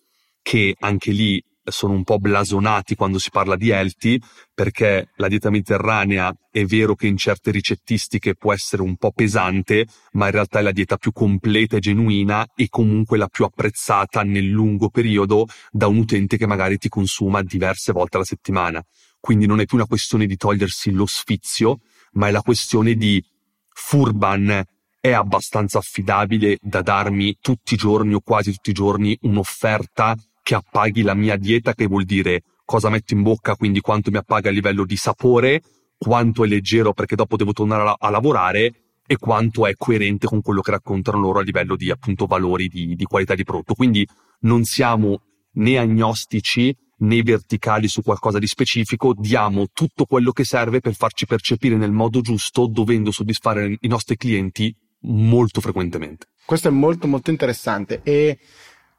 che 0.43 0.75
anche 0.77 1.11
lì 1.11 1.43
sono 1.65 1.93
un 1.93 2.03
po' 2.03 2.19
blasonati 2.19 2.95
quando 2.95 3.17
si 3.17 3.29
parla 3.29 3.55
di 3.55 3.69
healthy, 3.69 4.19
perché 4.53 5.11
la 5.15 5.27
dieta 5.27 5.49
mediterranea 5.49 6.33
è 6.51 6.65
vero 6.65 6.93
che 6.95 7.07
in 7.07 7.17
certe 7.17 7.51
ricettistiche 7.51 8.35
può 8.35 8.53
essere 8.53 8.81
un 8.81 8.97
po' 8.97 9.11
pesante, 9.11 9.87
ma 10.11 10.25
in 10.25 10.31
realtà 10.31 10.59
è 10.59 10.61
la 10.61 10.71
dieta 10.71 10.97
più 10.97 11.11
completa 11.11 11.77
e 11.77 11.79
genuina 11.79 12.45
e 12.55 12.67
comunque 12.69 13.17
la 13.17 13.27
più 13.27 13.45
apprezzata 13.45 14.23
nel 14.23 14.47
lungo 14.47 14.89
periodo 14.89 15.47
da 15.71 15.87
un 15.87 15.97
utente 15.97 16.37
che 16.37 16.45
magari 16.45 16.77
ti 16.77 16.89
consuma 16.89 17.41
diverse 17.41 17.93
volte 17.93 18.17
alla 18.17 18.25
settimana. 18.25 18.83
Quindi 19.19 19.45
non 19.45 19.61
è 19.61 19.65
più 19.65 19.77
una 19.77 19.87
questione 19.87 20.25
di 20.25 20.35
togliersi 20.35 20.91
lo 20.91 21.05
sfizio, 21.05 21.79
ma 22.13 22.27
è 22.27 22.31
la 22.31 22.41
questione 22.41 22.95
di 22.95 23.23
Furban 23.69 24.63
è 24.99 25.11
abbastanza 25.11 25.79
affidabile 25.79 26.57
da 26.61 26.81
darmi 26.81 27.37
tutti 27.41 27.73
i 27.73 27.77
giorni 27.77 28.13
o 28.13 28.21
quasi 28.21 28.53
tutti 28.53 28.69
i 28.69 28.73
giorni 28.73 29.17
un'offerta 29.21 30.15
che 30.43 30.55
appaghi 30.55 31.01
la 31.01 31.15
mia 31.15 31.37
dieta, 31.37 31.73
che 31.73 31.87
vuol 31.87 32.03
dire 32.03 32.43
cosa 32.65 32.89
metto 32.89 33.13
in 33.13 33.23
bocca, 33.23 33.55
quindi 33.55 33.79
quanto 33.79 34.11
mi 34.11 34.17
appaga 34.17 34.49
a 34.49 34.51
livello 34.51 34.85
di 34.85 34.97
sapore, 34.97 35.61
quanto 35.97 36.43
è 36.43 36.47
leggero 36.47 36.93
perché 36.93 37.15
dopo 37.15 37.37
devo 37.37 37.53
tornare 37.53 37.89
a, 37.89 37.95
a 37.97 38.09
lavorare 38.09 38.73
e 39.05 39.17
quanto 39.17 39.65
è 39.65 39.73
coerente 39.75 40.27
con 40.27 40.41
quello 40.41 40.61
che 40.61 40.71
raccontano 40.71 41.19
loro 41.19 41.39
a 41.39 41.43
livello 41.43 41.75
di 41.75 41.89
appunto 41.89 42.25
valori 42.25 42.67
di, 42.67 42.95
di 42.95 43.03
qualità 43.05 43.35
di 43.35 43.43
prodotto. 43.43 43.73
Quindi 43.73 44.07
non 44.41 44.63
siamo 44.63 45.21
né 45.53 45.77
agnostici 45.77 46.75
né 46.97 47.21
verticali 47.21 47.87
su 47.87 48.01
qualcosa 48.01 48.39
di 48.39 48.47
specifico, 48.47 49.13
diamo 49.17 49.67
tutto 49.73 50.05
quello 50.05 50.31
che 50.31 50.45
serve 50.45 50.79
per 50.79 50.95
farci 50.95 51.25
percepire 51.25 51.75
nel 51.75 51.91
modo 51.91 52.21
giusto, 52.21 52.67
dovendo 52.67 53.11
soddisfare 53.11 53.77
i 53.79 53.87
nostri 53.87 54.15
clienti 54.15 54.73
molto 55.01 55.59
frequentemente. 55.59 56.27
Questo 56.45 56.69
è 56.69 56.71
molto 56.71 57.07
molto 57.07 57.29
interessante 57.29 58.01
e 58.03 58.37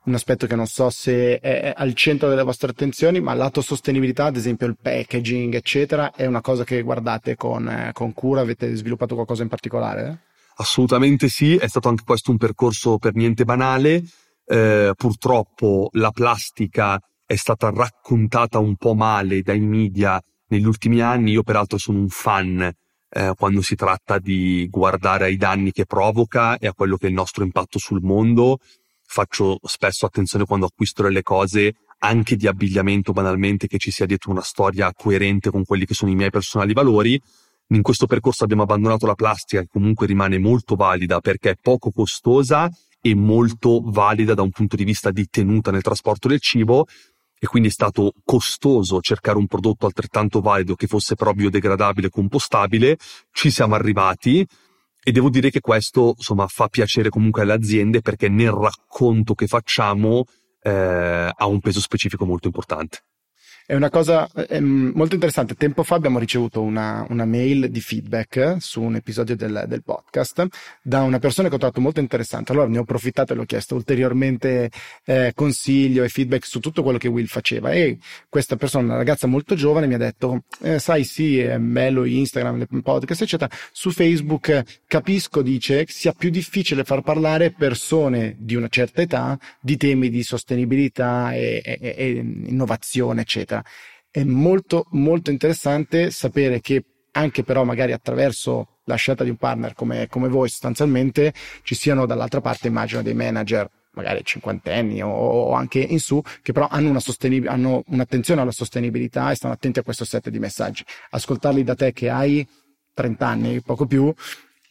un 0.04 0.14
aspetto 0.14 0.46
che 0.46 0.54
non 0.54 0.66
so 0.66 0.90
se 0.90 1.38
è 1.38 1.72
al 1.74 1.94
centro 1.94 2.28
delle 2.28 2.42
vostre 2.42 2.70
attenzioni, 2.70 3.20
ma 3.20 3.32
lato 3.34 3.60
sostenibilità, 3.60 4.26
ad 4.26 4.36
esempio 4.36 4.66
il 4.66 4.76
packaging, 4.80 5.54
eccetera, 5.54 6.12
è 6.12 6.26
una 6.26 6.40
cosa 6.40 6.64
che 6.64 6.82
guardate 6.82 7.36
con, 7.36 7.68
eh, 7.68 7.90
con 7.92 8.12
cura, 8.12 8.42
avete 8.42 8.74
sviluppato 8.74 9.14
qualcosa 9.14 9.42
in 9.42 9.48
particolare? 9.48 10.18
Assolutamente 10.56 11.28
sì, 11.28 11.56
è 11.56 11.66
stato 11.66 11.88
anche 11.88 12.04
questo 12.04 12.30
un 12.30 12.36
percorso 12.36 12.98
per 12.98 13.14
niente 13.14 13.44
banale. 13.44 14.04
Eh, 14.46 14.92
purtroppo 14.94 15.88
la 15.92 16.10
plastica 16.10 17.00
è 17.24 17.34
stata 17.34 17.70
raccontata 17.70 18.58
un 18.58 18.76
po' 18.76 18.94
male 18.94 19.40
dai 19.40 19.60
media 19.60 20.20
negli 20.48 20.66
ultimi 20.66 21.00
anni. 21.00 21.32
Io 21.32 21.42
peraltro 21.42 21.78
sono 21.78 21.98
un 21.98 22.08
fan 22.08 22.70
eh, 23.08 23.32
quando 23.36 23.62
si 23.62 23.74
tratta 23.74 24.18
di 24.18 24.68
guardare 24.70 25.24
ai 25.24 25.36
danni 25.36 25.72
che 25.72 25.86
provoca 25.86 26.58
e 26.58 26.66
a 26.66 26.74
quello 26.74 26.96
che 26.96 27.06
è 27.06 27.08
il 27.08 27.14
nostro 27.14 27.42
impatto 27.42 27.78
sul 27.78 28.02
mondo 28.02 28.58
faccio 29.14 29.60
spesso 29.62 30.06
attenzione 30.06 30.44
quando 30.44 30.66
acquisto 30.66 31.04
delle 31.04 31.22
cose 31.22 31.74
anche 31.98 32.34
di 32.34 32.48
abbigliamento 32.48 33.12
banalmente 33.12 33.68
che 33.68 33.78
ci 33.78 33.92
sia 33.92 34.06
dietro 34.06 34.32
una 34.32 34.42
storia 34.42 34.92
coerente 34.92 35.50
con 35.50 35.64
quelli 35.64 35.86
che 35.86 35.94
sono 35.94 36.10
i 36.10 36.16
miei 36.16 36.30
personali 36.30 36.72
valori. 36.72 37.20
In 37.68 37.82
questo 37.82 38.06
percorso 38.06 38.42
abbiamo 38.42 38.64
abbandonato 38.64 39.06
la 39.06 39.14
plastica 39.14 39.62
che 39.62 39.68
comunque 39.70 40.08
rimane 40.08 40.38
molto 40.38 40.74
valida 40.74 41.20
perché 41.20 41.50
è 41.50 41.56
poco 41.60 41.92
costosa 41.92 42.68
e 43.00 43.14
molto 43.14 43.82
valida 43.84 44.34
da 44.34 44.42
un 44.42 44.50
punto 44.50 44.74
di 44.74 44.82
vista 44.84 45.12
di 45.12 45.28
tenuta 45.30 45.70
nel 45.70 45.82
trasporto 45.82 46.26
del 46.26 46.40
cibo 46.40 46.86
e 47.38 47.46
quindi 47.46 47.68
è 47.68 47.72
stato 47.72 48.14
costoso 48.24 49.00
cercare 49.00 49.38
un 49.38 49.46
prodotto 49.46 49.86
altrettanto 49.86 50.40
valido 50.40 50.74
che 50.74 50.88
fosse 50.88 51.14
però 51.14 51.32
biodegradabile 51.32 52.08
e 52.08 52.10
compostabile. 52.10 52.98
Ci 53.30 53.50
siamo 53.50 53.76
arrivati, 53.76 54.44
e 55.04 55.12
devo 55.12 55.28
dire 55.28 55.50
che 55.50 55.60
questo, 55.60 56.14
insomma, 56.16 56.46
fa 56.48 56.68
piacere 56.68 57.10
comunque 57.10 57.42
alle 57.42 57.52
aziende 57.52 58.00
perché 58.00 58.28
nel 58.28 58.50
racconto 58.50 59.34
che 59.34 59.46
facciamo 59.46 60.24
eh, 60.62 61.30
ha 61.32 61.46
un 61.46 61.60
peso 61.60 61.80
specifico 61.80 62.24
molto 62.24 62.46
importante. 62.46 63.04
È 63.66 63.74
una 63.74 63.88
cosa 63.88 64.28
è 64.30 64.60
molto 64.60 65.14
interessante. 65.14 65.54
Tempo 65.54 65.84
fa 65.84 65.94
abbiamo 65.94 66.18
ricevuto 66.18 66.60
una, 66.60 67.06
una 67.08 67.24
mail 67.24 67.70
di 67.70 67.80
feedback 67.80 68.56
su 68.58 68.82
un 68.82 68.96
episodio 68.96 69.36
del, 69.36 69.64
del, 69.66 69.82
podcast 69.82 70.46
da 70.82 71.00
una 71.00 71.18
persona 71.18 71.48
che 71.48 71.54
ho 71.54 71.58
trovato 71.58 71.80
molto 71.80 71.98
interessante. 71.98 72.52
Allora 72.52 72.68
ne 72.68 72.76
ho 72.76 72.82
approfittato 72.82 73.32
e 73.32 73.36
le 73.36 73.40
ho 73.40 73.46
chiesto 73.46 73.74
ulteriormente 73.74 74.70
eh, 75.06 75.32
consiglio 75.34 76.04
e 76.04 76.10
feedback 76.10 76.44
su 76.44 76.60
tutto 76.60 76.82
quello 76.82 76.98
che 76.98 77.08
Will 77.08 77.24
faceva. 77.24 77.70
E 77.70 77.96
questa 78.28 78.56
persona, 78.56 78.84
una 78.84 78.96
ragazza 78.96 79.26
molto 79.26 79.54
giovane, 79.54 79.86
mi 79.86 79.94
ha 79.94 79.98
detto: 79.98 80.42
eh, 80.60 80.78
Sai, 80.78 81.04
sì, 81.04 81.38
è 81.38 81.56
bello 81.58 82.04
Instagram, 82.04 82.66
podcast, 82.82 83.22
eccetera. 83.22 83.50
Su 83.72 83.92
Facebook 83.92 84.82
capisco, 84.86 85.40
dice, 85.40 85.86
sia 85.88 86.12
più 86.12 86.28
difficile 86.28 86.84
far 86.84 87.00
parlare 87.00 87.50
persone 87.50 88.36
di 88.38 88.56
una 88.56 88.68
certa 88.68 89.00
età 89.00 89.38
di 89.58 89.78
temi 89.78 90.10
di 90.10 90.22
sostenibilità 90.22 91.32
e, 91.32 91.62
e, 91.64 91.94
e 91.96 92.08
innovazione, 92.10 93.22
eccetera 93.22 93.52
eccetera. 93.54 93.64
È 94.10 94.22
molto, 94.24 94.86
molto 94.90 95.30
interessante 95.30 96.10
sapere 96.10 96.60
che 96.60 96.84
anche 97.12 97.42
però 97.42 97.64
magari 97.64 97.92
attraverso 97.92 98.78
la 98.84 98.96
scelta 98.96 99.24
di 99.24 99.30
un 99.30 99.36
partner 99.36 99.74
come, 99.74 100.08
come 100.08 100.28
voi 100.28 100.48
sostanzialmente 100.48 101.32
ci 101.62 101.74
siano 101.74 102.06
dall'altra 102.06 102.40
parte 102.40 102.68
immagino 102.68 103.02
dei 103.02 103.14
manager 103.14 103.68
magari 103.92 104.24
cinquantenni 104.24 105.02
o, 105.02 105.08
o, 105.08 105.52
anche 105.52 105.78
in 105.78 106.00
su, 106.00 106.20
che 106.42 106.52
però 106.52 106.66
hanno, 106.68 106.90
una 106.90 107.00
sostenib- 107.00 107.46
hanno 107.46 107.84
un'attenzione 107.86 108.40
alla 108.40 108.50
sostenibilità 108.50 109.30
e 109.30 109.36
stanno 109.36 109.54
attenti 109.54 109.78
a 109.78 109.82
questo 109.82 110.04
set 110.04 110.30
di 110.30 110.40
messaggi. 110.40 110.84
Ascoltarli 111.10 111.62
da 111.62 111.76
te 111.76 111.92
che 111.92 112.10
hai 112.10 112.46
30 112.92 113.26
anni, 113.26 113.60
poco 113.62 113.86
più, 113.86 114.12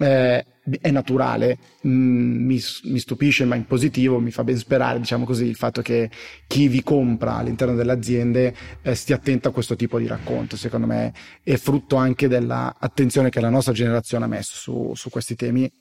eh, 0.04 0.46
è 0.82 0.92
naturale, 0.92 1.58
mm, 1.88 2.46
mi, 2.46 2.60
mi, 2.84 3.00
stupisce 3.00 3.46
ma 3.46 3.56
in 3.56 3.66
positivo, 3.66 4.20
mi 4.20 4.32
fa 4.32 4.44
ben 4.44 4.58
sperare 4.58 5.00
diciamo 5.00 5.26
così 5.26 5.46
il 5.46 5.56
fatto 5.56 5.82
che 5.82 6.10
chi 6.48 6.68
vi 6.68 6.84
compra 6.84 7.36
all'interno 7.36 7.76
delle 7.76 7.92
aziende 7.92 8.56
eh, 8.82 8.96
stia 8.96 9.16
attento 9.16 9.48
a 9.48 9.52
questo 9.52 9.76
tipo 9.76 9.98
di 10.00 10.08
racconto, 10.08 10.58
secondo 10.58 10.88
me 10.88 11.14
è 11.42 11.56
frutto 11.56 11.96
anche 11.96 12.28
dell'attenzione 12.28 13.30
che 13.30 13.40
la 13.40 13.50
nostra 13.50 13.74
generazione 13.74 14.26
ha 14.26 14.28
messo 14.28 14.56
su, 14.56 14.92
su 14.94 15.10
questi 15.10 15.36
temi 15.36 15.72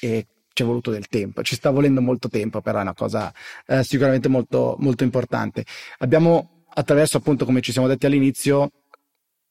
e 0.00 0.26
ci 0.52 0.62
è 0.62 0.66
voluto 0.66 0.90
del 0.90 1.08
tempo, 1.08 1.42
ci 1.42 1.54
sta 1.54 1.70
volendo 1.70 2.00
molto 2.00 2.28
tempo, 2.28 2.60
però 2.60 2.78
è 2.78 2.82
una 2.82 2.94
cosa 2.94 3.32
eh, 3.66 3.82
sicuramente 3.82 4.28
molto, 4.28 4.76
molto 4.78 5.04
importante. 5.04 5.64
Abbiamo 5.98 6.64
attraverso 6.68 7.18
appunto 7.18 7.44
come 7.44 7.60
ci 7.60 7.72
siamo 7.72 7.88
detti 7.88 8.06
all'inizio, 8.06 8.70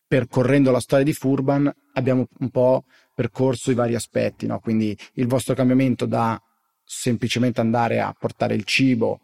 percorrendo 0.08 0.72
la 0.72 0.80
storia 0.80 1.06
di 1.06 1.14
Furban, 1.14 1.72
abbiamo 1.94 2.28
un 2.40 2.50
po' 2.50 2.84
percorso 3.14 3.72
i 3.72 3.76
vari 3.76 3.96
aspetti, 3.96 4.46
no? 4.46 4.60
quindi 4.60 4.98
il 5.14 5.28
vostro 5.28 5.56
cambiamento 5.56 6.06
da 6.06 6.40
semplicemente 6.84 7.62
andare 7.62 8.00
a 8.00 8.16
portare 8.18 8.54
il 8.54 8.64
cibo 8.64 9.20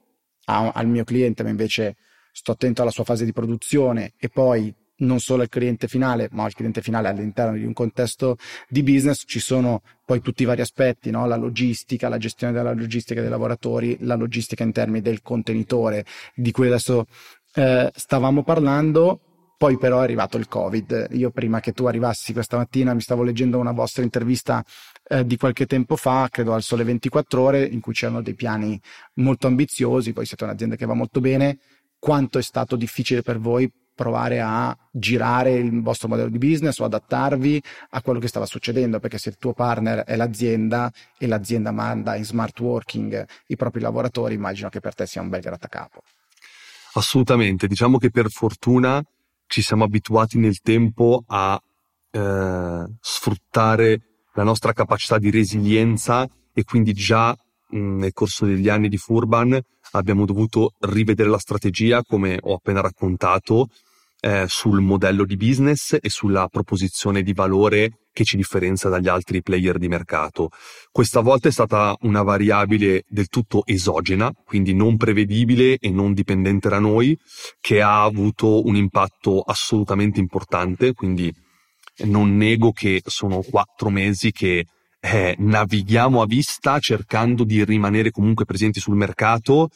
a, 0.45 0.71
al 0.71 0.87
mio 0.87 1.03
cliente, 1.03 1.43
ma 1.43 1.49
invece 1.49 1.97
sto 2.31 2.53
attento 2.53 2.81
alla 2.81 2.91
sua 2.91 3.03
fase 3.03 3.25
di 3.25 3.33
produzione 3.33 4.13
e 4.17 4.29
poi 4.29 4.73
non 5.01 5.19
solo 5.19 5.41
al 5.41 5.49
cliente 5.49 5.87
finale, 5.87 6.29
ma 6.31 6.43
al 6.43 6.53
cliente 6.53 6.81
finale 6.81 7.07
all'interno 7.07 7.57
di 7.57 7.65
un 7.65 7.73
contesto 7.73 8.37
di 8.69 8.83
business, 8.83 9.23
ci 9.25 9.39
sono 9.39 9.81
poi 10.05 10.21
tutti 10.21 10.43
i 10.43 10.45
vari 10.45 10.61
aspetti, 10.61 11.09
no? 11.09 11.25
la 11.25 11.35
logistica, 11.35 12.09
la 12.09 12.17
gestione 12.17 12.53
della 12.53 12.73
logistica 12.73 13.21
dei 13.21 13.29
lavoratori, 13.29 13.97
la 14.01 14.15
logistica 14.15 14.63
in 14.63 14.71
termini 14.71 15.01
del 15.01 15.21
contenitore, 15.21 16.05
di 16.35 16.51
cui 16.51 16.67
adesso 16.67 17.05
eh, 17.55 17.91
stavamo 17.93 18.43
parlando, 18.43 19.19
poi 19.61 19.77
però 19.77 19.99
è 19.99 20.03
arrivato 20.05 20.39
il 20.39 20.47
Covid. 20.47 21.09
Io 21.11 21.29
prima 21.29 21.59
che 21.59 21.71
tu 21.71 21.85
arrivassi 21.85 22.33
questa 22.33 22.57
mattina 22.57 22.95
mi 22.95 23.01
stavo 23.01 23.21
leggendo 23.21 23.59
una 23.59 23.73
vostra 23.73 24.01
intervista 24.01 24.65
eh, 25.07 25.23
di 25.23 25.37
qualche 25.37 25.67
tempo 25.67 25.95
fa, 25.95 26.29
credo 26.31 26.55
al 26.55 26.63
Sole 26.63 26.83
24 26.83 27.39
ore, 27.39 27.63
in 27.63 27.79
cui 27.79 27.93
c'erano 27.93 28.23
dei 28.23 28.33
piani 28.33 28.81
molto 29.17 29.45
ambiziosi, 29.45 30.13
poi 30.13 30.25
siete 30.25 30.45
un'azienda 30.45 30.75
che 30.75 30.87
va 30.87 30.95
molto 30.95 31.19
bene. 31.19 31.59
Quanto 31.99 32.39
è 32.39 32.41
stato 32.41 32.75
difficile 32.75 33.21
per 33.21 33.37
voi 33.37 33.71
provare 33.93 34.39
a 34.39 34.75
girare 34.89 35.53
il 35.53 35.83
vostro 35.83 36.07
modello 36.07 36.29
di 36.29 36.39
business 36.39 36.79
o 36.79 36.85
adattarvi 36.85 37.61
a 37.91 38.01
quello 38.01 38.17
che 38.17 38.29
stava 38.29 38.47
succedendo, 38.47 38.99
perché 38.99 39.19
se 39.19 39.29
il 39.29 39.37
tuo 39.37 39.53
partner 39.53 39.99
è 40.05 40.15
l'azienda 40.15 40.91
e 41.19 41.27
l'azienda 41.27 41.69
manda 41.69 42.15
in 42.15 42.25
smart 42.25 42.59
working 42.59 43.27
i 43.45 43.55
propri 43.55 43.79
lavoratori, 43.79 44.33
immagino 44.33 44.69
che 44.69 44.79
per 44.79 44.95
te 44.95 45.05
sia 45.05 45.21
un 45.21 45.29
bel 45.29 45.41
grattacapo. 45.41 46.01
Assolutamente, 46.93 47.67
diciamo 47.67 47.99
che 47.99 48.09
per 48.09 48.31
fortuna 48.31 49.05
ci 49.51 49.61
siamo 49.61 49.83
abituati 49.83 50.37
nel 50.37 50.61
tempo 50.61 51.25
a 51.27 51.61
eh, 52.09 52.85
sfruttare 53.01 54.01
la 54.35 54.43
nostra 54.43 54.71
capacità 54.71 55.17
di 55.17 55.29
resilienza 55.29 56.25
e 56.53 56.63
quindi 56.63 56.93
già 56.93 57.35
mh, 57.67 57.77
nel 57.77 58.13
corso 58.13 58.45
degli 58.45 58.69
anni 58.69 58.87
di 58.87 58.95
Furban 58.95 59.59
abbiamo 59.91 60.23
dovuto 60.23 60.75
rivedere 60.79 61.29
la 61.29 61.37
strategia, 61.37 62.01
come 62.01 62.37
ho 62.39 62.53
appena 62.53 62.79
raccontato, 62.79 63.67
eh, 64.21 64.45
sul 64.47 64.79
modello 64.79 65.25
di 65.25 65.35
business 65.35 65.97
e 65.99 66.09
sulla 66.09 66.47
proposizione 66.47 67.21
di 67.21 67.33
valore 67.33 67.97
che 68.11 68.23
ci 68.23 68.37
differenzia 68.37 68.89
dagli 68.89 69.07
altri 69.07 69.41
player 69.41 69.77
di 69.77 69.87
mercato. 69.87 70.49
Questa 70.91 71.21
volta 71.21 71.47
è 71.47 71.51
stata 71.51 71.95
una 72.01 72.23
variabile 72.23 73.03
del 73.07 73.27
tutto 73.27 73.63
esogena, 73.65 74.31
quindi 74.45 74.73
non 74.73 74.97
prevedibile 74.97 75.77
e 75.77 75.89
non 75.89 76.13
dipendente 76.13 76.69
da 76.69 76.79
noi, 76.79 77.17
che 77.59 77.81
ha 77.81 78.03
avuto 78.03 78.65
un 78.65 78.75
impatto 78.75 79.41
assolutamente 79.41 80.19
importante, 80.19 80.93
quindi 80.93 81.33
non 82.03 82.35
nego 82.35 82.71
che 82.71 83.01
sono 83.05 83.41
quattro 83.41 83.89
mesi 83.89 84.31
che 84.31 84.65
eh, 84.99 85.35
navighiamo 85.37 86.21
a 86.21 86.25
vista 86.25 86.79
cercando 86.79 87.43
di 87.43 87.63
rimanere 87.65 88.11
comunque 88.11 88.45
presenti 88.45 88.79
sul 88.79 88.95
mercato 88.95 89.69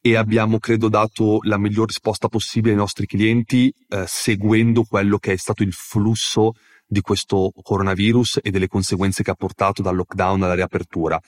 e 0.00 0.14
abbiamo 0.14 0.58
credo 0.58 0.88
dato 0.88 1.40
la 1.42 1.58
miglior 1.58 1.88
risposta 1.88 2.28
possibile 2.28 2.72
ai 2.72 2.78
nostri 2.78 3.06
clienti 3.06 3.72
eh, 3.88 4.04
seguendo 4.06 4.84
quello 4.84 5.18
che 5.18 5.32
è 5.32 5.36
stato 5.36 5.64
il 5.64 5.72
flusso 5.72 6.52
di 6.88 7.00
questo 7.00 7.52
coronavirus 7.62 8.40
e 8.42 8.50
delle 8.50 8.66
conseguenze 8.66 9.22
che 9.22 9.30
ha 9.30 9.34
portato 9.34 9.82
dal 9.82 9.94
lockdown 9.94 10.42
alla 10.42 10.54
riapertura. 10.54 11.20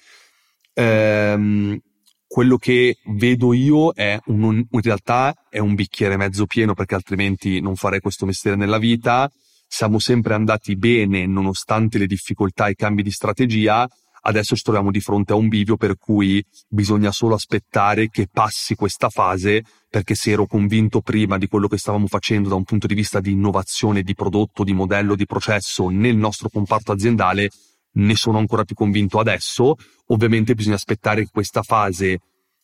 Ehm, 0.73 1.79
quello 2.27 2.57
che 2.57 2.99
vedo 3.07 3.53
io 3.53 3.93
è 3.93 4.19
un, 4.27 4.65
in 4.71 4.81
realtà 4.81 5.35
è 5.49 5.59
un 5.59 5.75
bicchiere 5.75 6.17
mezzo 6.17 6.47
pieno 6.47 6.75
perché 6.75 6.95
altrimenti 6.95 7.61
non 7.61 7.77
farei 7.77 8.01
questo 8.01 8.25
mestiere 8.25 8.57
nella 8.57 8.79
vita. 8.79 9.31
Siamo 9.67 9.99
sempre 9.99 10.35
andati 10.35 10.77
bene 10.77 11.27
nonostante 11.27 11.99
le 11.99 12.07
difficoltà 12.07 12.69
e 12.69 12.71
i 12.71 12.77
cambi 12.77 13.03
di 13.03 13.11
strategia 13.11 13.89
Adesso 14.23 14.55
ci 14.55 14.63
troviamo 14.63 14.91
di 14.91 15.01
fronte 15.01 15.33
a 15.33 15.37
un 15.37 15.49
bivio 15.49 15.77
per 15.77 15.97
cui 15.97 16.45
bisogna 16.69 17.11
solo 17.11 17.35
aspettare 17.35 18.09
che 18.09 18.29
passi 18.31 18.75
questa 18.75 19.09
fase 19.09 19.63
perché 19.89 20.15
se 20.15 20.31
ero 20.31 20.47
convinto 20.47 21.01
prima 21.01 21.39
di 21.39 21.49
quello 21.49 21.67
che 21.67 21.79
stavamo 21.79 22.07
facendo 22.07 22.49
da 22.49 22.55
un 22.55 22.65
punto 22.65 22.87
di 22.87 22.95
vista 22.95 23.21
di 23.21 23.33
innovazione, 23.33 24.03
di 24.03 24.15
prodotto, 24.15 24.63
di 24.63 24.73
modello, 24.73 25.17
di 25.17 25.27
processo 25.27 25.89
nel 25.89 26.17
nostro 26.17 26.49
comparto 26.49 26.93
aziendale, 26.93 27.51
ne 27.93 28.15
sono 28.15 28.39
ancora 28.39 28.65
più 28.65 28.77
convinto 28.77 29.19
adesso. 29.19 29.75
Ovviamente 30.07 30.55
bisogna 30.55 30.77
aspettare 30.77 31.23
che 31.25 31.31
questa 31.33 31.63
fase 31.63 32.21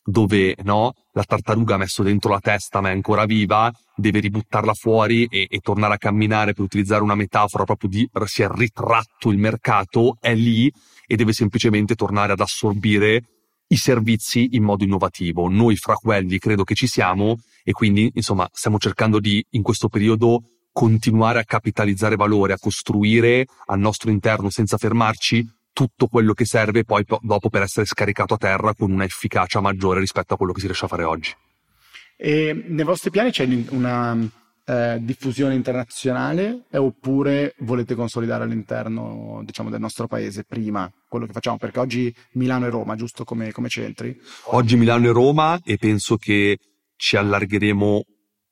dove 0.08 0.54
no, 0.62 0.92
la 1.12 1.24
tartaruga 1.24 1.74
ha 1.74 1.78
messo 1.78 2.04
dentro 2.04 2.30
la 2.30 2.38
testa 2.38 2.80
ma 2.80 2.90
è 2.90 2.92
ancora 2.92 3.24
viva, 3.24 3.72
deve 3.96 4.20
ributtarla 4.20 4.72
fuori 4.72 5.26
e, 5.28 5.48
e, 5.50 5.58
tornare 5.58 5.94
a 5.94 5.98
camminare 5.98 6.52
per 6.52 6.64
utilizzare 6.64 7.02
una 7.02 7.16
metafora 7.16 7.64
proprio 7.64 7.90
di 7.90 8.08
si 8.26 8.42
è 8.42 8.48
ritratto 8.48 9.30
il 9.30 9.38
mercato, 9.38 10.16
è 10.20 10.32
lì 10.34 10.72
e 11.06 11.16
deve 11.16 11.32
semplicemente 11.32 11.96
tornare 11.96 12.32
ad 12.32 12.40
assorbire 12.40 13.22
i 13.68 13.76
servizi 13.76 14.50
in 14.52 14.62
modo 14.62 14.84
innovativo. 14.84 15.48
Noi 15.48 15.74
fra 15.74 15.94
quelli 15.94 16.38
credo 16.38 16.62
che 16.62 16.74
ci 16.74 16.86
siamo 16.86 17.40
e 17.64 17.72
quindi 17.72 18.08
insomma 18.14 18.48
stiamo 18.52 18.78
cercando 18.78 19.18
di 19.18 19.44
in 19.50 19.62
questo 19.62 19.88
periodo 19.88 20.42
continuare 20.70 21.40
a 21.40 21.44
capitalizzare 21.44 22.14
valore, 22.14 22.52
a 22.52 22.58
costruire 22.58 23.46
al 23.66 23.80
nostro 23.80 24.10
interno 24.10 24.50
senza 24.50 24.76
fermarci 24.76 25.44
tutto 25.76 26.06
quello 26.06 26.32
che 26.32 26.46
serve 26.46 26.84
poi 26.84 27.04
dopo 27.20 27.50
per 27.50 27.60
essere 27.60 27.84
scaricato 27.84 28.32
a 28.32 28.38
terra 28.38 28.72
con 28.72 28.90
una 28.90 29.04
efficacia 29.04 29.60
maggiore 29.60 30.00
rispetto 30.00 30.32
a 30.32 30.38
quello 30.38 30.52
che 30.52 30.60
si 30.60 30.64
riesce 30.64 30.86
a 30.86 30.88
fare 30.88 31.04
oggi. 31.04 31.34
E 32.16 32.64
nei 32.68 32.84
vostri 32.86 33.10
piani 33.10 33.30
c'è 33.30 33.46
una 33.68 34.16
eh, 34.64 34.96
diffusione 35.02 35.54
internazionale 35.54 36.62
eh, 36.70 36.78
oppure 36.78 37.54
volete 37.58 37.94
consolidare 37.94 38.44
all'interno 38.44 39.42
diciamo, 39.44 39.68
del 39.68 39.80
nostro 39.80 40.06
paese 40.06 40.44
prima 40.44 40.90
quello 41.06 41.26
che 41.26 41.32
facciamo? 41.32 41.58
Perché 41.58 41.78
oggi 41.78 42.14
Milano 42.32 42.64
e 42.64 42.70
Roma, 42.70 42.94
giusto 42.94 43.24
come, 43.24 43.52
come 43.52 43.68
centri? 43.68 44.18
Oggi 44.44 44.76
Milano 44.76 45.08
e 45.08 45.12
Roma 45.12 45.60
e 45.62 45.76
penso 45.76 46.16
che 46.16 46.58
ci 46.96 47.18
allargheremo 47.18 48.02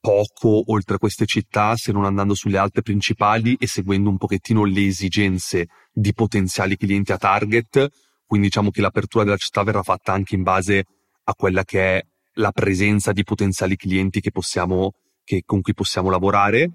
poco 0.05 0.71
oltre 0.71 0.99
queste 0.99 1.25
città 1.25 1.77
se 1.77 1.91
non 1.91 2.05
andando 2.05 2.35
sulle 2.35 2.59
altre 2.59 2.83
principali 2.83 3.57
e 3.59 3.67
seguendo 3.67 4.11
un 4.11 4.19
pochettino 4.19 4.65
le 4.65 4.85
esigenze 4.85 5.69
di 5.91 6.13
potenziali 6.13 6.77
clienti 6.77 7.13
a 7.13 7.17
target. 7.17 7.89
Quindi 8.27 8.49
diciamo 8.49 8.71
che 8.71 8.83
l'apertura 8.83 9.25
della 9.25 9.39
città 9.39 9.63
verrà 9.63 9.83
fatta 9.83 10.13
anche 10.13 10.35
in 10.35 10.43
base 10.43 10.85
a 11.25 11.35
quella 11.35 11.65
che 11.65 11.97
è 11.97 12.07
la 12.35 12.53
presenza 12.53 13.13
di 13.13 13.23
potenziali 13.23 13.77
clienti 13.77 14.21
che 14.21 14.31
possiamo, 14.31 14.93
che, 15.25 15.41
con 15.47 15.63
cui 15.63 15.73
possiamo 15.73 16.11
lavorare. 16.11 16.71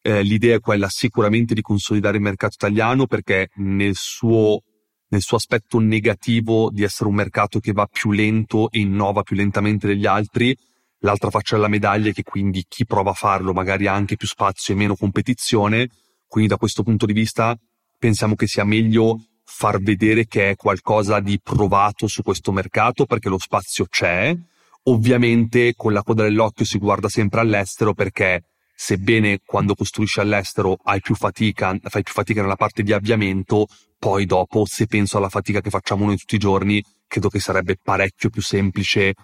Eh, 0.00 0.22
l'idea 0.22 0.56
è 0.56 0.60
quella 0.60 0.88
sicuramente 0.88 1.52
di 1.52 1.60
consolidare 1.60 2.16
il 2.16 2.22
mercato 2.22 2.54
italiano 2.54 3.06
perché 3.06 3.50
nel 3.56 3.94
suo, 3.94 4.62
nel 5.08 5.20
suo 5.20 5.36
aspetto 5.36 5.80
negativo 5.80 6.70
di 6.70 6.82
essere 6.82 7.10
un 7.10 7.16
mercato 7.16 7.60
che 7.60 7.72
va 7.72 7.84
più 7.84 8.10
lento 8.12 8.70
e 8.70 8.78
innova 8.78 9.20
più 9.20 9.36
lentamente 9.36 9.86
degli 9.86 10.06
altri, 10.06 10.56
L'altra 11.00 11.30
faccia 11.30 11.56
della 11.56 11.68
medaglia 11.68 12.10
è 12.10 12.12
che 12.12 12.22
quindi 12.22 12.64
chi 12.68 12.84
prova 12.84 13.10
a 13.10 13.14
farlo 13.14 13.52
magari 13.52 13.86
ha 13.86 13.94
anche 13.94 14.16
più 14.16 14.26
spazio 14.26 14.74
e 14.74 14.76
meno 14.76 14.96
competizione, 14.96 15.88
quindi 16.26 16.50
da 16.50 16.58
questo 16.58 16.82
punto 16.82 17.06
di 17.06 17.14
vista 17.14 17.56
pensiamo 17.98 18.34
che 18.34 18.46
sia 18.46 18.64
meglio 18.64 19.18
far 19.44 19.80
vedere 19.80 20.26
che 20.26 20.50
è 20.50 20.56
qualcosa 20.56 21.20
di 21.20 21.40
provato 21.42 22.06
su 22.06 22.22
questo 22.22 22.52
mercato 22.52 23.06
perché 23.06 23.28
lo 23.28 23.38
spazio 23.38 23.86
c'è. 23.86 24.36
Ovviamente 24.84 25.74
con 25.74 25.92
la 25.92 26.02
coda 26.02 26.22
dell'occhio 26.22 26.64
si 26.64 26.78
guarda 26.78 27.08
sempre 27.08 27.40
all'estero 27.40 27.94
perché 27.94 28.44
sebbene 28.74 29.40
quando 29.44 29.74
costruisci 29.74 30.20
all'estero 30.20 30.78
hai 30.84 31.00
più 31.00 31.14
fatica, 31.14 31.76
fai 31.82 32.02
più 32.02 32.12
fatica 32.12 32.42
nella 32.42 32.56
parte 32.56 32.82
di 32.82 32.92
avviamento, 32.92 33.66
poi 33.98 34.24
dopo 34.24 34.64
se 34.66 34.86
penso 34.86 35.18
alla 35.18 35.28
fatica 35.28 35.60
che 35.60 35.68
facciamo 35.68 36.06
noi 36.06 36.16
tutti 36.16 36.36
i 36.36 36.38
giorni, 36.38 36.82
credo 37.06 37.28
che 37.28 37.40
sarebbe 37.40 37.76
parecchio 37.82 38.30
più 38.30 38.40
semplice 38.40 39.14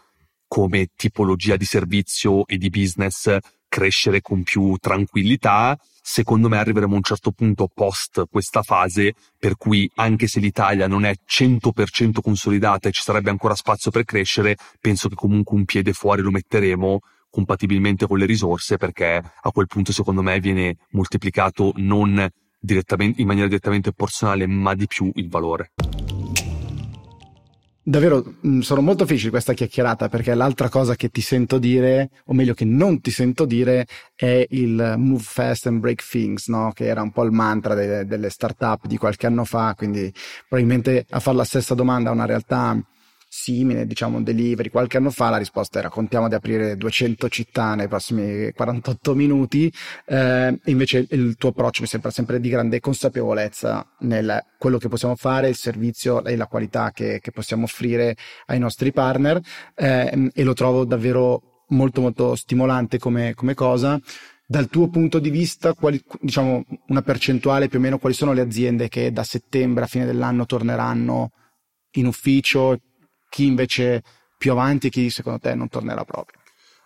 come 0.47 0.89
tipologia 0.97 1.57
di 1.57 1.65
servizio 1.65 2.47
e 2.47 2.57
di 2.57 2.71
business 2.71 3.39
crescere 3.69 4.21
con 4.21 4.43
più 4.43 4.77
tranquillità. 4.81 5.79
Secondo 6.01 6.49
me 6.49 6.57
arriveremo 6.57 6.95
a 6.95 6.97
un 6.97 7.03
certo 7.03 7.33
punto 7.33 7.69
post 7.73 8.25
questa 8.31 8.63
fase 8.63 9.15
per 9.39 9.57
cui 9.57 9.91
anche 9.97 10.29
se 10.29 10.41
l'Italia 10.41 10.87
non 10.87 11.05
è 11.05 11.15
100% 11.29 12.21
consolidata 12.23 12.89
e 12.89 12.93
ci 12.93 13.03
sarebbe 13.03 13.31
ancora 13.31 13.55
spazio 13.55 13.91
per 13.91 14.05
crescere, 14.05 14.57
penso 14.81 15.09
che 15.09 15.15
comunque 15.17 15.57
un 15.57 15.65
piede 15.65 15.93
fuori 15.93 16.23
lo 16.23 16.31
metteremo 16.31 17.01
compatibilmente 17.29 18.07
con 18.07 18.19
le 18.19 18.25
risorse 18.25 18.77
perché 18.77 19.21
a 19.41 19.51
quel 19.51 19.67
punto 19.67 19.93
secondo 19.93 20.23
me 20.23 20.39
viene 20.41 20.77
moltiplicato 20.91 21.73
non 21.77 22.27
direttamente, 22.59 23.21
in 23.21 23.27
maniera 23.27 23.49
direttamente 23.49 23.93
proporzionale 23.93 24.47
ma 24.47 24.75
di 24.75 24.87
più 24.87 25.11
il 25.15 25.29
valore. 25.29 25.73
Davvero 27.89 28.35
mm, 28.45 28.61
sono 28.63 28.81
molto 28.81 29.07
felice 29.07 29.27
di 29.27 29.31
questa 29.31 29.53
chiacchierata 29.53 30.09
perché 30.09 30.35
l'altra 30.35 30.69
cosa 30.69 30.97
che 30.97 31.09
ti 31.09 31.21
sento 31.21 31.57
dire, 31.59 32.11
o 32.25 32.35
meglio 32.35 32.53
che 32.53 32.65
non 32.65 33.01
ti 33.01 33.13
sento 33.13 33.45
dire, 33.45 33.87
è 34.17 34.45
il 34.51 34.95
move 34.99 35.23
fast 35.23 35.69
and 35.69 35.79
break 35.79 36.05
things, 36.05 36.49
no? 36.49 36.73
che 36.75 36.87
era 36.87 37.01
un 37.01 37.13
po' 37.13 37.23
il 37.23 37.31
mantra 37.31 37.75
de- 37.75 38.05
delle 38.05 38.29
startup 38.29 38.87
di 38.89 38.97
qualche 38.97 39.29
anno 39.29 39.45
fa, 39.45 39.75
quindi 39.77 40.13
probabilmente 40.49 41.07
a 41.11 41.21
fare 41.21 41.37
la 41.37 41.45
stessa 41.45 41.77
domanda 41.77 42.11
a 42.11 42.15
una 42.15 42.27
realtà 42.27 42.77
simile, 43.29 43.87
diciamo, 43.87 44.23
delivery. 44.23 44.71
Qualche 44.71 44.97
anno 44.97 45.11
fa 45.11 45.31
la 45.31 45.37
risposta 45.37 45.79
era 45.79 45.89
contiamo 45.89 46.29
di 46.29 46.35
aprire 46.35 46.77
200 46.77 47.29
città 47.29 47.75
nei 47.75 47.89
prossimi 47.89 48.53
48 48.53 49.15
minuti, 49.15 49.73
eh, 50.07 50.59
invece 50.65 51.07
il 51.11 51.37
tuo 51.37 51.51
approccio 51.51 51.83
mi 51.83 51.89
sembra 51.89 52.11
sempre 52.11 52.41
di 52.41 52.49
grande 52.49 52.81
consapevolezza 52.81 53.87
nel 54.01 54.43
quello 54.59 54.79
che 54.79 54.89
possiamo 54.89 55.17
fare, 55.17 55.49
il 55.49 55.57
servizio 55.57 56.25
e 56.25 56.37
la 56.37 56.47
qualità 56.47 56.91
che, 56.93 57.21
che 57.21 57.31
possiamo 57.31 57.65
offrire 57.65 58.17
ai 58.47 58.59
nostri 58.59 58.93
partner. 58.93 59.41
Eh, 59.75 60.31
e 60.33 60.43
lo 60.45 60.55
trovo 60.55 60.85
davvero 60.85 61.65
molto 61.69 62.01
molto 62.01 62.35
stimolante 62.35 62.99
come, 62.99 63.35
come 63.35 63.55
cosa. 63.55 64.01
Dal 64.49 64.69
tuo 64.69 64.89
punto 64.89 65.19
di 65.19 65.31
vista, 65.31 65.75
quali, 65.75 66.01
diciamo 66.21 66.65
una 66.89 67.03
percentuale 67.03 67.69
più 67.69 67.79
o 67.79 67.83
meno, 67.83 67.99
quali 67.99 68.15
sono 68.15 68.33
le 68.33 68.43
aziende 68.43 68.89
che 68.89 69.11
da 69.11 69.25
settembre 69.25 69.85
a 69.85 69.89
fine 69.89 70.07
dell'anno 70.07 70.47
torneranno 70.47 71.33
in 71.93 72.07
ufficio 72.07 72.79
chi 73.37 73.45
invece 73.45 74.03
più 74.39 74.53
avanti, 74.53 74.89
chi 74.89 75.11
secondo 75.11 75.41
te 75.41 75.55
non 75.55 75.69
tornerà 75.69 76.05
proprio? 76.05 76.41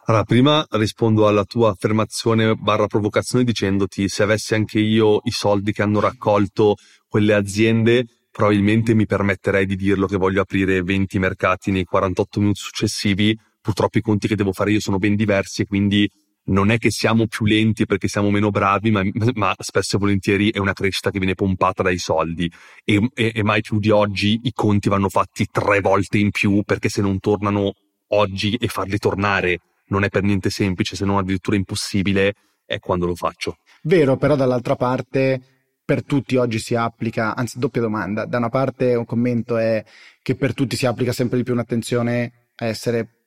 Allora, 0.06 0.24
prima 0.24 0.66
rispondo 0.70 1.28
alla 1.28 1.44
tua 1.44 1.70
affermazione 1.70 2.56
barra 2.56 2.88
provocazione 2.88 3.44
dicendoti 3.44 4.08
se 4.08 4.24
avessi 4.24 4.54
anche 4.54 4.80
io 4.80 5.20
i 5.22 5.30
soldi 5.30 5.70
che 5.70 5.82
hanno 5.82 6.00
raccolto 6.00 6.74
quelle 7.06 7.34
aziende, 7.34 8.04
probabilmente 8.32 8.94
mi 8.94 9.06
permetterei 9.06 9.64
di 9.64 9.76
dirlo 9.76 10.08
che 10.08 10.16
voglio 10.16 10.40
aprire 10.40 10.82
20 10.82 11.20
mercati 11.20 11.70
nei 11.70 11.84
48 11.84 12.40
minuti 12.40 12.58
successivi. 12.58 13.38
Purtroppo 13.60 13.98
i 13.98 14.02
conti 14.02 14.26
che 14.26 14.34
devo 14.34 14.52
fare 14.52 14.72
io 14.72 14.80
sono 14.80 14.98
ben 14.98 15.14
diversi 15.14 15.62
e 15.62 15.66
quindi 15.66 16.10
non 16.50 16.70
è 16.70 16.78
che 16.78 16.90
siamo 16.90 17.26
più 17.26 17.46
lenti 17.46 17.86
perché 17.86 18.08
siamo 18.08 18.30
meno 18.30 18.50
bravi, 18.50 18.90
ma, 18.90 19.02
ma, 19.34 19.54
spesso 19.58 19.96
e 19.96 19.98
volentieri 19.98 20.50
è 20.50 20.58
una 20.58 20.72
crescita 20.72 21.10
che 21.10 21.18
viene 21.18 21.34
pompata 21.34 21.82
dai 21.82 21.98
soldi 21.98 22.50
e, 22.84 23.10
e, 23.14 23.32
e, 23.34 23.42
mai 23.42 23.60
più 23.60 23.78
di 23.78 23.90
oggi 23.90 24.40
i 24.44 24.52
conti 24.52 24.88
vanno 24.88 25.08
fatti 25.08 25.46
tre 25.50 25.80
volte 25.80 26.18
in 26.18 26.30
più 26.30 26.62
perché 26.62 26.88
se 26.88 27.02
non 27.02 27.18
tornano 27.20 27.74
oggi 28.08 28.56
e 28.56 28.66
farli 28.68 28.98
tornare 28.98 29.60
non 29.86 30.04
è 30.04 30.08
per 30.08 30.22
niente 30.22 30.50
semplice, 30.50 30.96
se 30.96 31.04
non 31.04 31.18
addirittura 31.18 31.56
impossibile, 31.56 32.34
è 32.64 32.78
quando 32.78 33.06
lo 33.06 33.16
faccio. 33.16 33.58
Vero, 33.82 34.16
però 34.16 34.36
dall'altra 34.36 34.76
parte 34.76 35.40
per 35.84 36.04
tutti 36.04 36.36
oggi 36.36 36.60
si 36.60 36.76
applica, 36.76 37.34
anzi 37.34 37.58
doppia 37.58 37.80
domanda, 37.80 38.24
da 38.24 38.38
una 38.38 38.48
parte 38.48 38.94
un 38.94 39.04
commento 39.04 39.56
è 39.56 39.84
che 40.22 40.36
per 40.36 40.54
tutti 40.54 40.76
si 40.76 40.86
applica 40.86 41.10
sempre 41.10 41.38
di 41.38 41.42
più 41.42 41.52
un'attenzione 41.52 42.32
a 42.56 42.66
essere 42.66 43.19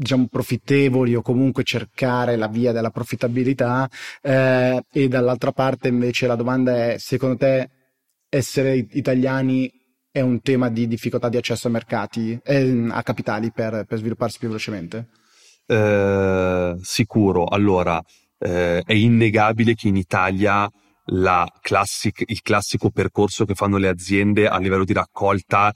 diciamo 0.00 0.28
profittevoli 0.30 1.16
o 1.16 1.22
comunque 1.22 1.64
cercare 1.64 2.36
la 2.36 2.46
via 2.46 2.70
della 2.70 2.90
profittabilità 2.90 3.90
eh, 4.22 4.80
e 4.92 5.08
dall'altra 5.08 5.50
parte 5.50 5.88
invece 5.88 6.28
la 6.28 6.36
domanda 6.36 6.92
è 6.92 6.98
secondo 6.98 7.36
te 7.36 7.68
essere 8.28 8.76
italiani 8.92 9.68
è 10.08 10.20
un 10.20 10.40
tema 10.40 10.68
di 10.68 10.86
difficoltà 10.86 11.28
di 11.28 11.36
accesso 11.36 11.66
a 11.66 11.72
mercati 11.72 12.38
eh, 12.44 12.86
a 12.90 13.02
capitali 13.02 13.50
per, 13.50 13.86
per, 13.88 13.98
svilupparsi 13.98 14.38
più 14.38 14.46
velocemente? 14.46 15.08
Eh, 15.66 16.76
sicuro 16.80 17.46
allora 17.46 18.00
eh, 18.38 18.80
è 18.84 18.92
innegabile 18.92 19.74
che 19.74 19.88
in 19.88 19.96
Italia 19.96 20.70
classic, 21.60 22.22
il 22.24 22.40
classico 22.42 22.90
percorso 22.90 23.44
che 23.44 23.54
fanno 23.54 23.78
le 23.78 23.88
aziende 23.88 24.46
a 24.46 24.58
livello 24.58 24.84
di 24.84 24.92
raccolta 24.92 25.74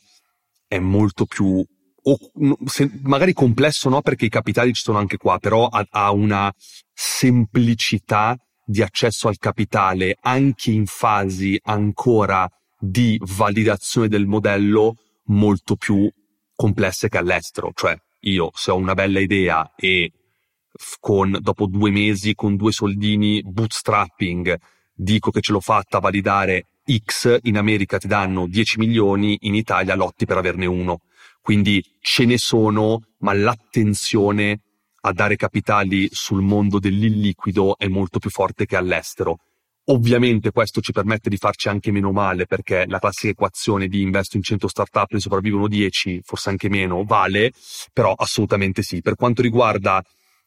è 0.69 0.79
molto 0.79 1.25
più 1.25 1.65
o 2.05 2.19
se, 2.67 2.91
magari 3.03 3.33
complesso 3.33 3.89
no 3.89 4.01
perché 4.01 4.27
i 4.27 4.31
capitali 4.31 4.73
ci 4.73 4.83
sono 4.83 4.99
anche 4.99 5.17
qua, 5.17 5.39
però 5.39 5.67
ha, 5.67 5.87
ha 5.91 6.13
una 6.13 6.53
semplicità 6.93 8.37
di 8.65 8.83
accesso 8.83 9.29
al 9.29 9.39
capitale 9.39 10.17
anche 10.21 10.71
in 10.71 10.87
fasi 10.87 11.59
ancora 11.65 12.49
di 12.79 13.21
validazione 13.37 14.09
del 14.09 14.27
modello 14.27 14.97
molto 15.27 15.77
più 15.77 16.11
complesse 16.55 17.09
che 17.09 17.19
all'estero. 17.19 17.71
Cioè, 17.75 17.97
io 18.21 18.51
se 18.55 18.71
ho 18.71 18.77
una 18.77 18.95
bella 18.95 19.21
idea 19.21 19.73
e 19.77 20.13
con, 21.01 21.37
dopo 21.41 21.67
due 21.67 21.91
mesi 21.91 22.35
con 22.35 22.57
due 22.57 22.73
soldini 22.73 23.43
bootstrapping 23.45 24.59
dico 24.95 25.31
che 25.31 25.41
ce 25.41 25.53
l'ho 25.53 25.61
fatta 25.61 25.99
validare 25.99 26.67
X, 27.05 27.39
in 27.43 27.57
America 27.57 27.99
ti 27.99 28.09
danno 28.09 28.47
10 28.47 28.79
milioni, 28.79 29.39
in 29.43 29.55
Italia 29.55 29.95
lotti 29.95 30.27
per 30.27 30.37
averne 30.37 30.67
uno. 30.67 31.01
Quindi 31.43 31.85
ce 32.01 32.25
ne 32.25 32.39
sono, 32.39 33.01
ma 33.19 33.35
l'attenzione 33.35 34.61
a 35.05 35.13
dare 35.13 35.35
capitali 35.35 36.09
sul 36.13 36.41
mondo 36.41 36.79
dell'illiquido 36.79 37.77
è 37.77 37.89
molto 37.89 38.21
più 38.21 38.31
forte 38.31 38.65
che 38.65 38.77
all'estero. 38.77 39.39
Ovviamente 39.87 40.53
questo 40.53 40.81
ci 40.81 40.93
permette 40.93 41.29
di 41.29 41.37
farci 41.37 41.69
anche 41.69 41.91
meno 41.91 42.13
male 42.13 42.47
perché 42.47 42.85
la 42.87 43.01
classica 43.01 43.33
equazione 43.33 43.89
di 43.89 44.01
investo 44.01 44.37
in 44.37 44.45
100 44.45 44.69
startup 44.69 45.11
ne 45.11 45.19
sopravvivono 45.19 45.67
10, 45.67 46.21
forse 46.23 46.51
anche 46.51 46.69
meno, 46.69 47.03
vale, 47.03 47.51
però 47.93 48.13
assolutamente 48.13 48.83
sì. 48.83 49.01
Per 49.01 49.17
quanto 49.17 49.43
riguarda 49.43 50.01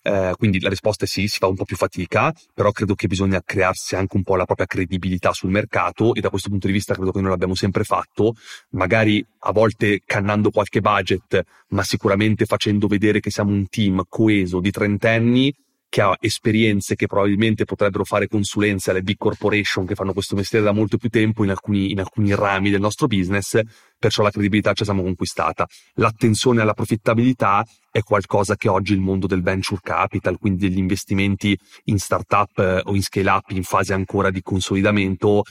eh, 0.06 0.34
quindi 0.38 0.60
la 0.60 0.70
risposta 0.70 1.06
è 1.06 1.08
sì, 1.08 1.28
si 1.28 1.40
fa 1.40 1.48
un 1.48 1.56
po' 1.56 1.64
più 1.64 1.76
fatica, 1.76 2.32
però 2.54 2.72
credo 2.72 2.94
che 2.94 3.08
bisogna 3.08 3.42
crearsi 3.44 3.96
anche 3.96 4.16
un 4.16 4.22
po' 4.22 4.36
la 4.36 4.46
propria 4.46 4.68
credibilità 4.68 5.34
sul 5.34 5.50
mercato 5.50 6.14
e 6.14 6.22
da 6.22 6.30
questo 6.30 6.50
punto 6.50 6.68
di 6.68 6.74
vista 6.74 6.94
credo 6.94 7.12
che 7.12 7.22
noi 7.22 7.32
l'abbiamo 7.32 7.56
sempre 7.56 7.84
fatto, 7.84 8.36
magari 8.72 9.26
a 9.40 9.52
volte 9.52 10.02
cannando 10.06 10.52
qualche 10.52 10.80
budget, 10.80 11.42
ma 11.70 11.84
sicuramente 11.84 12.46
facendo 12.46 12.86
vedere 12.86 13.20
che 13.20 13.32
siamo 13.32 13.52
un 13.52 13.68
team 13.68 14.04
coeso 14.08 14.60
di 14.60 14.70
trentenni 14.70 15.52
che 15.90 16.02
ha 16.02 16.16
esperienze 16.20 16.96
che 16.96 17.08
probabilmente 17.08 17.66
potrebbero 17.66 18.04
fare 18.04 18.28
consulenze 18.28 18.92
alle 18.92 19.02
big 19.02 19.18
corporation 19.18 19.86
che 19.86 19.96
fanno 19.96 20.14
questo 20.14 20.36
mestiere 20.36 20.66
da 20.66 20.72
molto 20.72 20.98
più 20.98 21.10
tempo 21.10 21.44
in 21.44 21.52
alcuni, 21.52 21.92
in 21.92 22.00
alcuni 22.00 22.34
rami 22.36 22.70
del 22.70 22.82
nostro 22.82 23.08
business, 23.08 23.60
perciò 23.98 24.24
la 24.24 24.32
credibilità 24.32 24.74
la 24.76 24.84
siamo 24.84 25.04
conquistata. 25.04 25.66
L'attenzione 25.96 26.62
alla 26.62 26.74
profittabilità 26.74 27.66
è 27.90 28.02
qualcosa 28.02 28.56
che 28.56 28.68
oggi 28.68 28.94
il 28.94 29.00
mondo 29.00 29.26
del 29.26 29.42
venture 29.42 29.80
capital, 29.82 30.38
quindi 30.38 30.68
degli 30.68 30.78
investimenti 30.78 31.58
in 31.86 31.98
startup 31.98 32.58
eh, 32.60 32.82
o 32.84 32.94
in 32.94 33.02
scale 33.02 33.30
up 33.30 33.50
in 33.52 33.64
fase 33.64 33.94
ancora 33.94 34.32
di 34.32 34.42
consolidamento, 34.42 35.44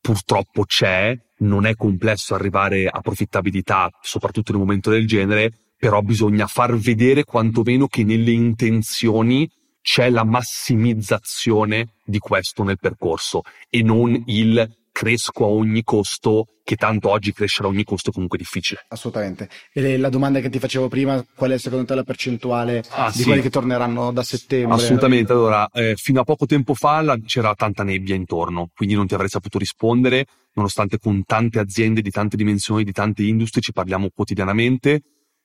purtroppo 0.00 0.64
c'è, 0.64 1.14
non 1.38 1.66
è 1.66 1.74
complesso 1.74 2.34
arrivare 2.34 2.88
a 2.88 3.00
profittabilità, 3.00 3.90
soprattutto 4.00 4.52
in 4.52 4.58
un 4.58 4.64
momento 4.64 4.90
del 4.90 5.06
genere, 5.06 5.52
però 5.76 6.00
bisogna 6.00 6.46
far 6.46 6.76
vedere 6.76 7.24
quantomeno 7.24 7.88
che 7.88 8.04
nelle 8.04 8.30
intenzioni 8.30 9.50
c'è 9.82 10.08
la 10.08 10.24
massimizzazione 10.24 11.94
di 12.04 12.18
questo 12.18 12.62
nel 12.62 12.78
percorso 12.78 13.42
e 13.68 13.82
non 13.82 14.22
il 14.26 14.80
cresco 14.92 15.44
a 15.44 15.48
ogni 15.48 15.82
costo, 15.82 16.46
che 16.62 16.76
tanto 16.76 17.08
oggi 17.08 17.32
crescere 17.32 17.66
a 17.66 17.70
ogni 17.70 17.82
costo 17.82 18.10
è 18.10 18.12
comunque 18.12 18.38
difficile. 18.38 18.84
Assolutamente. 18.88 19.48
E 19.72 19.96
la 19.96 20.10
domanda 20.10 20.38
che 20.40 20.50
ti 20.50 20.58
facevo 20.58 20.88
prima, 20.88 21.24
qual 21.34 21.50
è 21.50 21.58
secondo 21.58 21.86
te 21.86 21.94
la 21.94 22.04
percentuale 22.04 22.84
ah, 22.90 23.10
di 23.10 23.18
sì. 23.18 23.24
quelli 23.24 23.40
che 23.40 23.50
torneranno 23.50 24.12
da 24.12 24.22
settembre? 24.22 24.76
Assolutamente. 24.76 25.32
Allora, 25.32 25.68
eh, 25.72 25.94
fino 25.96 26.20
a 26.20 26.24
poco 26.24 26.46
tempo 26.46 26.74
fa 26.74 27.00
la, 27.00 27.18
c'era 27.24 27.54
tanta 27.54 27.82
nebbia 27.82 28.14
intorno, 28.14 28.70
quindi 28.74 28.94
non 28.94 29.06
ti 29.06 29.14
avrei 29.14 29.30
saputo 29.30 29.58
rispondere, 29.58 30.26
nonostante 30.52 30.98
con 30.98 31.24
tante 31.24 31.58
aziende 31.58 32.02
di 32.02 32.10
tante 32.10 32.36
dimensioni, 32.36 32.84
di 32.84 32.92
tante 32.92 33.22
industrie 33.24 33.62
ci 33.62 33.72
parliamo 33.72 34.10
quotidianamente 34.14 35.02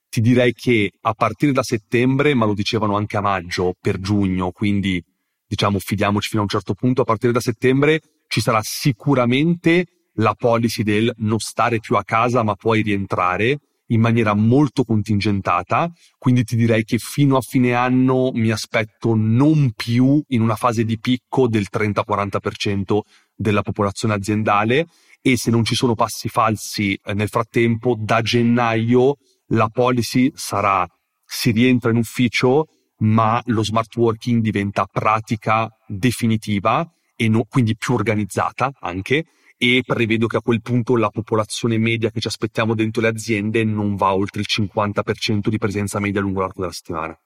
ti 0.08 0.20
direi 0.20 0.52
che 0.52 0.92
a 1.02 1.12
partire 1.12 1.52
da 1.52 1.62
settembre, 1.62 2.34
ma 2.34 2.46
lo 2.46 2.54
dicevano 2.54 2.96
anche 2.96 3.16
a 3.16 3.20
maggio, 3.20 3.74
per 3.80 3.98
giugno, 4.00 4.50
quindi 4.50 5.02
diciamo 5.46 5.78
fidiamoci 5.78 6.28
fino 6.28 6.40
a 6.40 6.44
un 6.44 6.50
certo 6.50 6.74
punto, 6.74 7.02
a 7.02 7.04
partire 7.04 7.32
da 7.32 7.40
settembre 7.40 8.00
ci 8.26 8.40
sarà 8.40 8.60
sicuramente 8.62 9.86
la 10.14 10.34
policy 10.34 10.82
del 10.82 11.12
non 11.18 11.38
stare 11.38 11.78
più 11.78 11.96
a 11.96 12.04
casa 12.04 12.42
ma 12.42 12.54
puoi 12.54 12.82
rientrare 12.82 13.60
in 13.90 14.00
maniera 14.00 14.34
molto 14.34 14.84
contingentata, 14.84 15.90
quindi 16.18 16.44
ti 16.44 16.56
direi 16.56 16.84
che 16.84 16.98
fino 16.98 17.38
a 17.38 17.40
fine 17.40 17.72
anno 17.72 18.30
mi 18.34 18.50
aspetto 18.50 19.14
non 19.14 19.72
più 19.74 20.22
in 20.28 20.42
una 20.42 20.56
fase 20.56 20.84
di 20.84 20.98
picco 20.98 21.48
del 21.48 21.68
30-40% 21.72 22.98
della 23.34 23.62
popolazione 23.62 24.12
aziendale 24.12 24.86
e 25.22 25.38
se 25.38 25.50
non 25.50 25.64
ci 25.64 25.74
sono 25.74 25.94
passi 25.94 26.28
falsi 26.28 26.98
eh, 27.02 27.14
nel 27.14 27.28
frattempo 27.28 27.96
da 27.98 28.20
gennaio 28.20 29.16
la 29.48 29.68
policy 29.68 30.30
sarà 30.34 30.86
si 31.24 31.50
rientra 31.50 31.90
in 31.90 31.96
ufficio, 31.96 32.68
ma 32.98 33.40
lo 33.46 33.62
smart 33.62 33.94
working 33.96 34.40
diventa 34.40 34.86
pratica 34.90 35.70
definitiva 35.86 36.90
e 37.14 37.28
no, 37.28 37.44
quindi 37.48 37.76
più 37.76 37.94
organizzata 37.94 38.72
anche 38.80 39.26
e 39.60 39.82
prevedo 39.84 40.26
che 40.26 40.36
a 40.36 40.40
quel 40.40 40.62
punto 40.62 40.96
la 40.96 41.10
popolazione 41.10 41.78
media 41.78 42.10
che 42.10 42.20
ci 42.20 42.28
aspettiamo 42.28 42.74
dentro 42.74 43.02
le 43.02 43.08
aziende 43.08 43.64
non 43.64 43.96
va 43.96 44.14
oltre 44.14 44.40
il 44.40 44.46
50% 44.48 45.48
di 45.48 45.58
presenza 45.58 45.98
media 45.98 46.20
lungo 46.20 46.40
l'arco 46.40 46.60
della 46.60 46.72
settimana. 46.72 47.18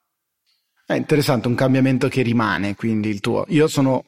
È 0.85 0.95
interessante, 0.95 1.49
un 1.49 1.55
cambiamento 1.55 2.09
che 2.09 2.23
rimane, 2.23 2.75
quindi 2.75 3.09
il 3.09 3.21
tuo. 3.21 3.45
Io 3.49 3.69
sono 3.69 4.05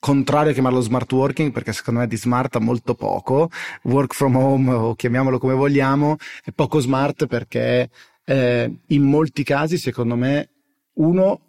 contrario 0.00 0.50
a 0.50 0.54
chiamarlo 0.54 0.80
smart 0.80 1.12
working 1.12 1.52
perché 1.52 1.72
secondo 1.72 2.00
me 2.00 2.06
di 2.08 2.16
smart 2.16 2.56
ha 2.56 2.58
molto 2.58 2.94
poco, 2.94 3.50
work 3.82 4.14
from 4.14 4.34
home 4.34 4.72
o 4.72 4.94
chiamiamolo 4.94 5.38
come 5.38 5.54
vogliamo, 5.54 6.16
è 6.42 6.50
poco 6.52 6.80
smart 6.80 7.26
perché 7.26 7.88
eh, 8.24 8.76
in 8.86 9.02
molti 9.02 9.44
casi 9.44 9.76
secondo 9.76 10.16
me 10.16 10.48
uno 10.94 11.40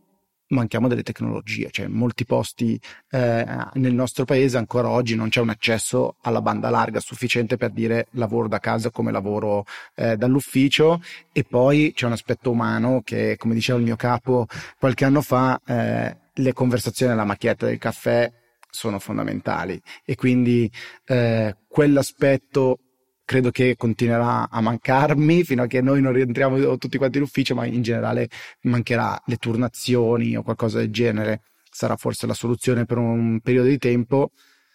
manchiamo 0.51 0.89
delle 0.89 1.03
tecnologie, 1.03 1.69
cioè 1.71 1.85
in 1.85 1.93
molti 1.93 2.25
posti 2.25 2.79
eh, 3.09 3.45
nel 3.73 3.93
nostro 3.93 4.25
paese 4.25 4.57
ancora 4.57 4.89
oggi 4.89 5.15
non 5.15 5.29
c'è 5.29 5.39
un 5.39 5.49
accesso 5.49 6.17
alla 6.21 6.41
banda 6.41 6.69
larga 6.69 6.99
sufficiente 6.99 7.55
per 7.55 7.71
dire 7.71 8.07
lavoro 8.11 8.49
da 8.49 8.59
casa 8.59 8.89
come 8.89 9.13
lavoro 9.13 9.65
eh, 9.95 10.17
dall'ufficio. 10.17 11.01
E 11.31 11.45
poi 11.45 11.93
c'è 11.95 12.05
un 12.05 12.11
aspetto 12.11 12.51
umano 12.51 13.01
che 13.03 13.37
come 13.37 13.53
diceva 13.53 13.79
il 13.79 13.85
mio 13.85 13.95
capo 13.95 14.47
qualche 14.77 15.05
anno 15.05 15.21
fa 15.21 15.59
eh, 15.65 16.17
le 16.33 16.53
conversazioni 16.53 17.13
alla 17.13 17.23
macchietta 17.23 17.65
del 17.65 17.77
caffè 17.77 18.31
sono 18.71 18.97
fondamentali 18.97 19.79
e 20.03 20.15
quindi 20.15 20.71
eh, 21.05 21.55
quell'aspetto 21.67 22.79
credo 23.23 23.51
che 23.51 23.75
continuerà 23.77 24.49
a 24.49 24.59
mancarmi 24.61 25.43
fino 25.45 25.63
a 25.63 25.67
che 25.67 25.81
noi 25.81 26.01
non 26.01 26.13
rientriamo 26.13 26.77
tutti 26.77 26.97
quanti 26.97 27.17
in 27.17 27.23
ufficio, 27.23 27.53
ma 27.53 27.65
in 27.65 27.81
generale 27.81 28.27
mancherà 28.61 29.21
le 29.27 29.37
turnazioni 29.37 30.35
o 30.35 30.43
qualcosa 30.43 30.79
del 30.79 30.91
genere. 30.91 31.43
Sarà 31.69 31.95
forse 31.95 32.27
la 32.27 32.33
soluzione 32.33 32.85
per 32.85 32.97
un 32.97 33.39
periodo 33.41 33.69
di 33.69 33.77
tempo 33.77 34.31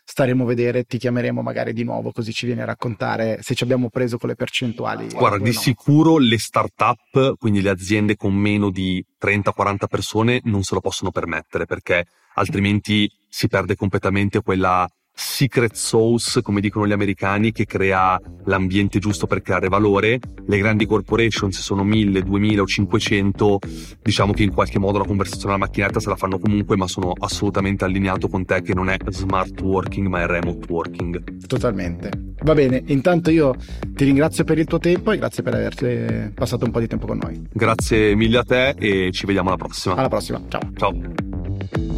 staremo 0.09 0.45
a 0.45 0.47
vedere, 0.47 0.85
ti 0.85 0.99
chiameremo 0.99 1.43
magari 1.43 1.73
di 1.73 1.83
nuovo 1.83 2.13
così 2.13 2.33
ci 2.33 2.47
vieni 2.47 2.63
a 2.63 2.65
raccontare 2.65 3.41
se 3.43 3.57
ci 3.57 3.65
abbiamo 3.65 3.91
preso 3.91 4.19
con 4.19 4.29
le 4.29 4.37
percentuali. 4.37 5.09
Guarda, 5.09 5.39
di 5.39 5.53
no. 5.53 5.59
sicuro 5.59 6.19
le 6.19 6.39
start-up, 6.39 7.37
quindi 7.37 7.61
le 7.61 7.71
aziende 7.71 8.15
con 8.15 8.33
meno 8.33 8.71
di 8.71 9.05
30-40 9.21 9.87
persone, 9.89 10.41
non 10.45 10.63
se 10.63 10.75
lo 10.75 10.81
possono 10.81 11.11
permettere 11.11 11.67
perché 11.67 12.07
altrimenti 12.35 13.11
si 13.29 13.49
perde 13.49 13.75
completamente 13.75 14.41
quella 14.43 14.89
secret 15.19 15.73
sauce, 15.75 16.43
come 16.43 16.61
dicono 16.61 16.87
gli 16.87 16.93
americani, 16.93 17.51
che 17.51 17.65
crea 17.65 18.21
l'ambiente 18.45 18.99
giusto 18.99 19.27
per 19.27 19.41
creare 19.41 19.69
valore. 19.69 20.21
Le 20.47 20.59
grandi 20.59 20.85
corporation, 20.85 21.51
se 21.51 21.63
sono 21.63 21.83
1000, 21.85 22.23
2000 22.23 22.63
o 22.63 22.67
500, 22.67 23.59
diciamo 24.03 24.35
che 24.35 24.43
in 24.43 24.53
qualche 24.53 24.79
modo 24.79 24.99
la 24.99 25.07
conversazione 25.07 25.55
alla 25.55 25.65
macchinetta 25.65 26.01
se 26.01 26.11
la 26.11 26.17
fanno 26.17 26.39
comunque, 26.39 26.77
ma 26.77 26.87
sono 26.87 27.13
assolutamente 27.19 27.85
allineato 27.85 28.29
con 28.29 28.45
te 28.45 28.61
che 28.61 28.75
non 28.75 28.91
è 28.91 28.97
smart 29.09 29.59
working, 29.63 30.07
ma 30.07 30.21
è 30.21 30.27
remote 30.27 30.71
working. 30.71 31.47
Totalmente. 31.47 32.11
Va 32.43 32.53
bene, 32.53 32.83
intanto 32.87 33.31
io 33.31 33.55
ti 33.95 34.05
ringrazio 34.05 34.45
per 34.45 34.59
il 34.59 34.67
tuo 34.67 34.79
tempo 34.79 35.13
e 35.13 35.17
grazie 35.17 35.43
per 35.43 35.55
aver 35.55 36.33
passato 36.35 36.67
un 36.67 36.71
po' 36.71 36.81
di 36.81 36.87
tempo 36.87 37.07
con 37.07 37.19
noi. 37.23 37.49
Grazie 37.51 38.15
mille 38.15 38.39
a 38.39 38.45
te 38.45 38.75
e 38.79 39.11
ci 39.13 39.25
vediamo 39.25 39.49
alla 39.49 39.57
prossima. 39.57 39.95
Alla 39.95 40.09
prossima, 40.09 40.43
ciao. 40.49 40.61
Ciao. 40.77 41.96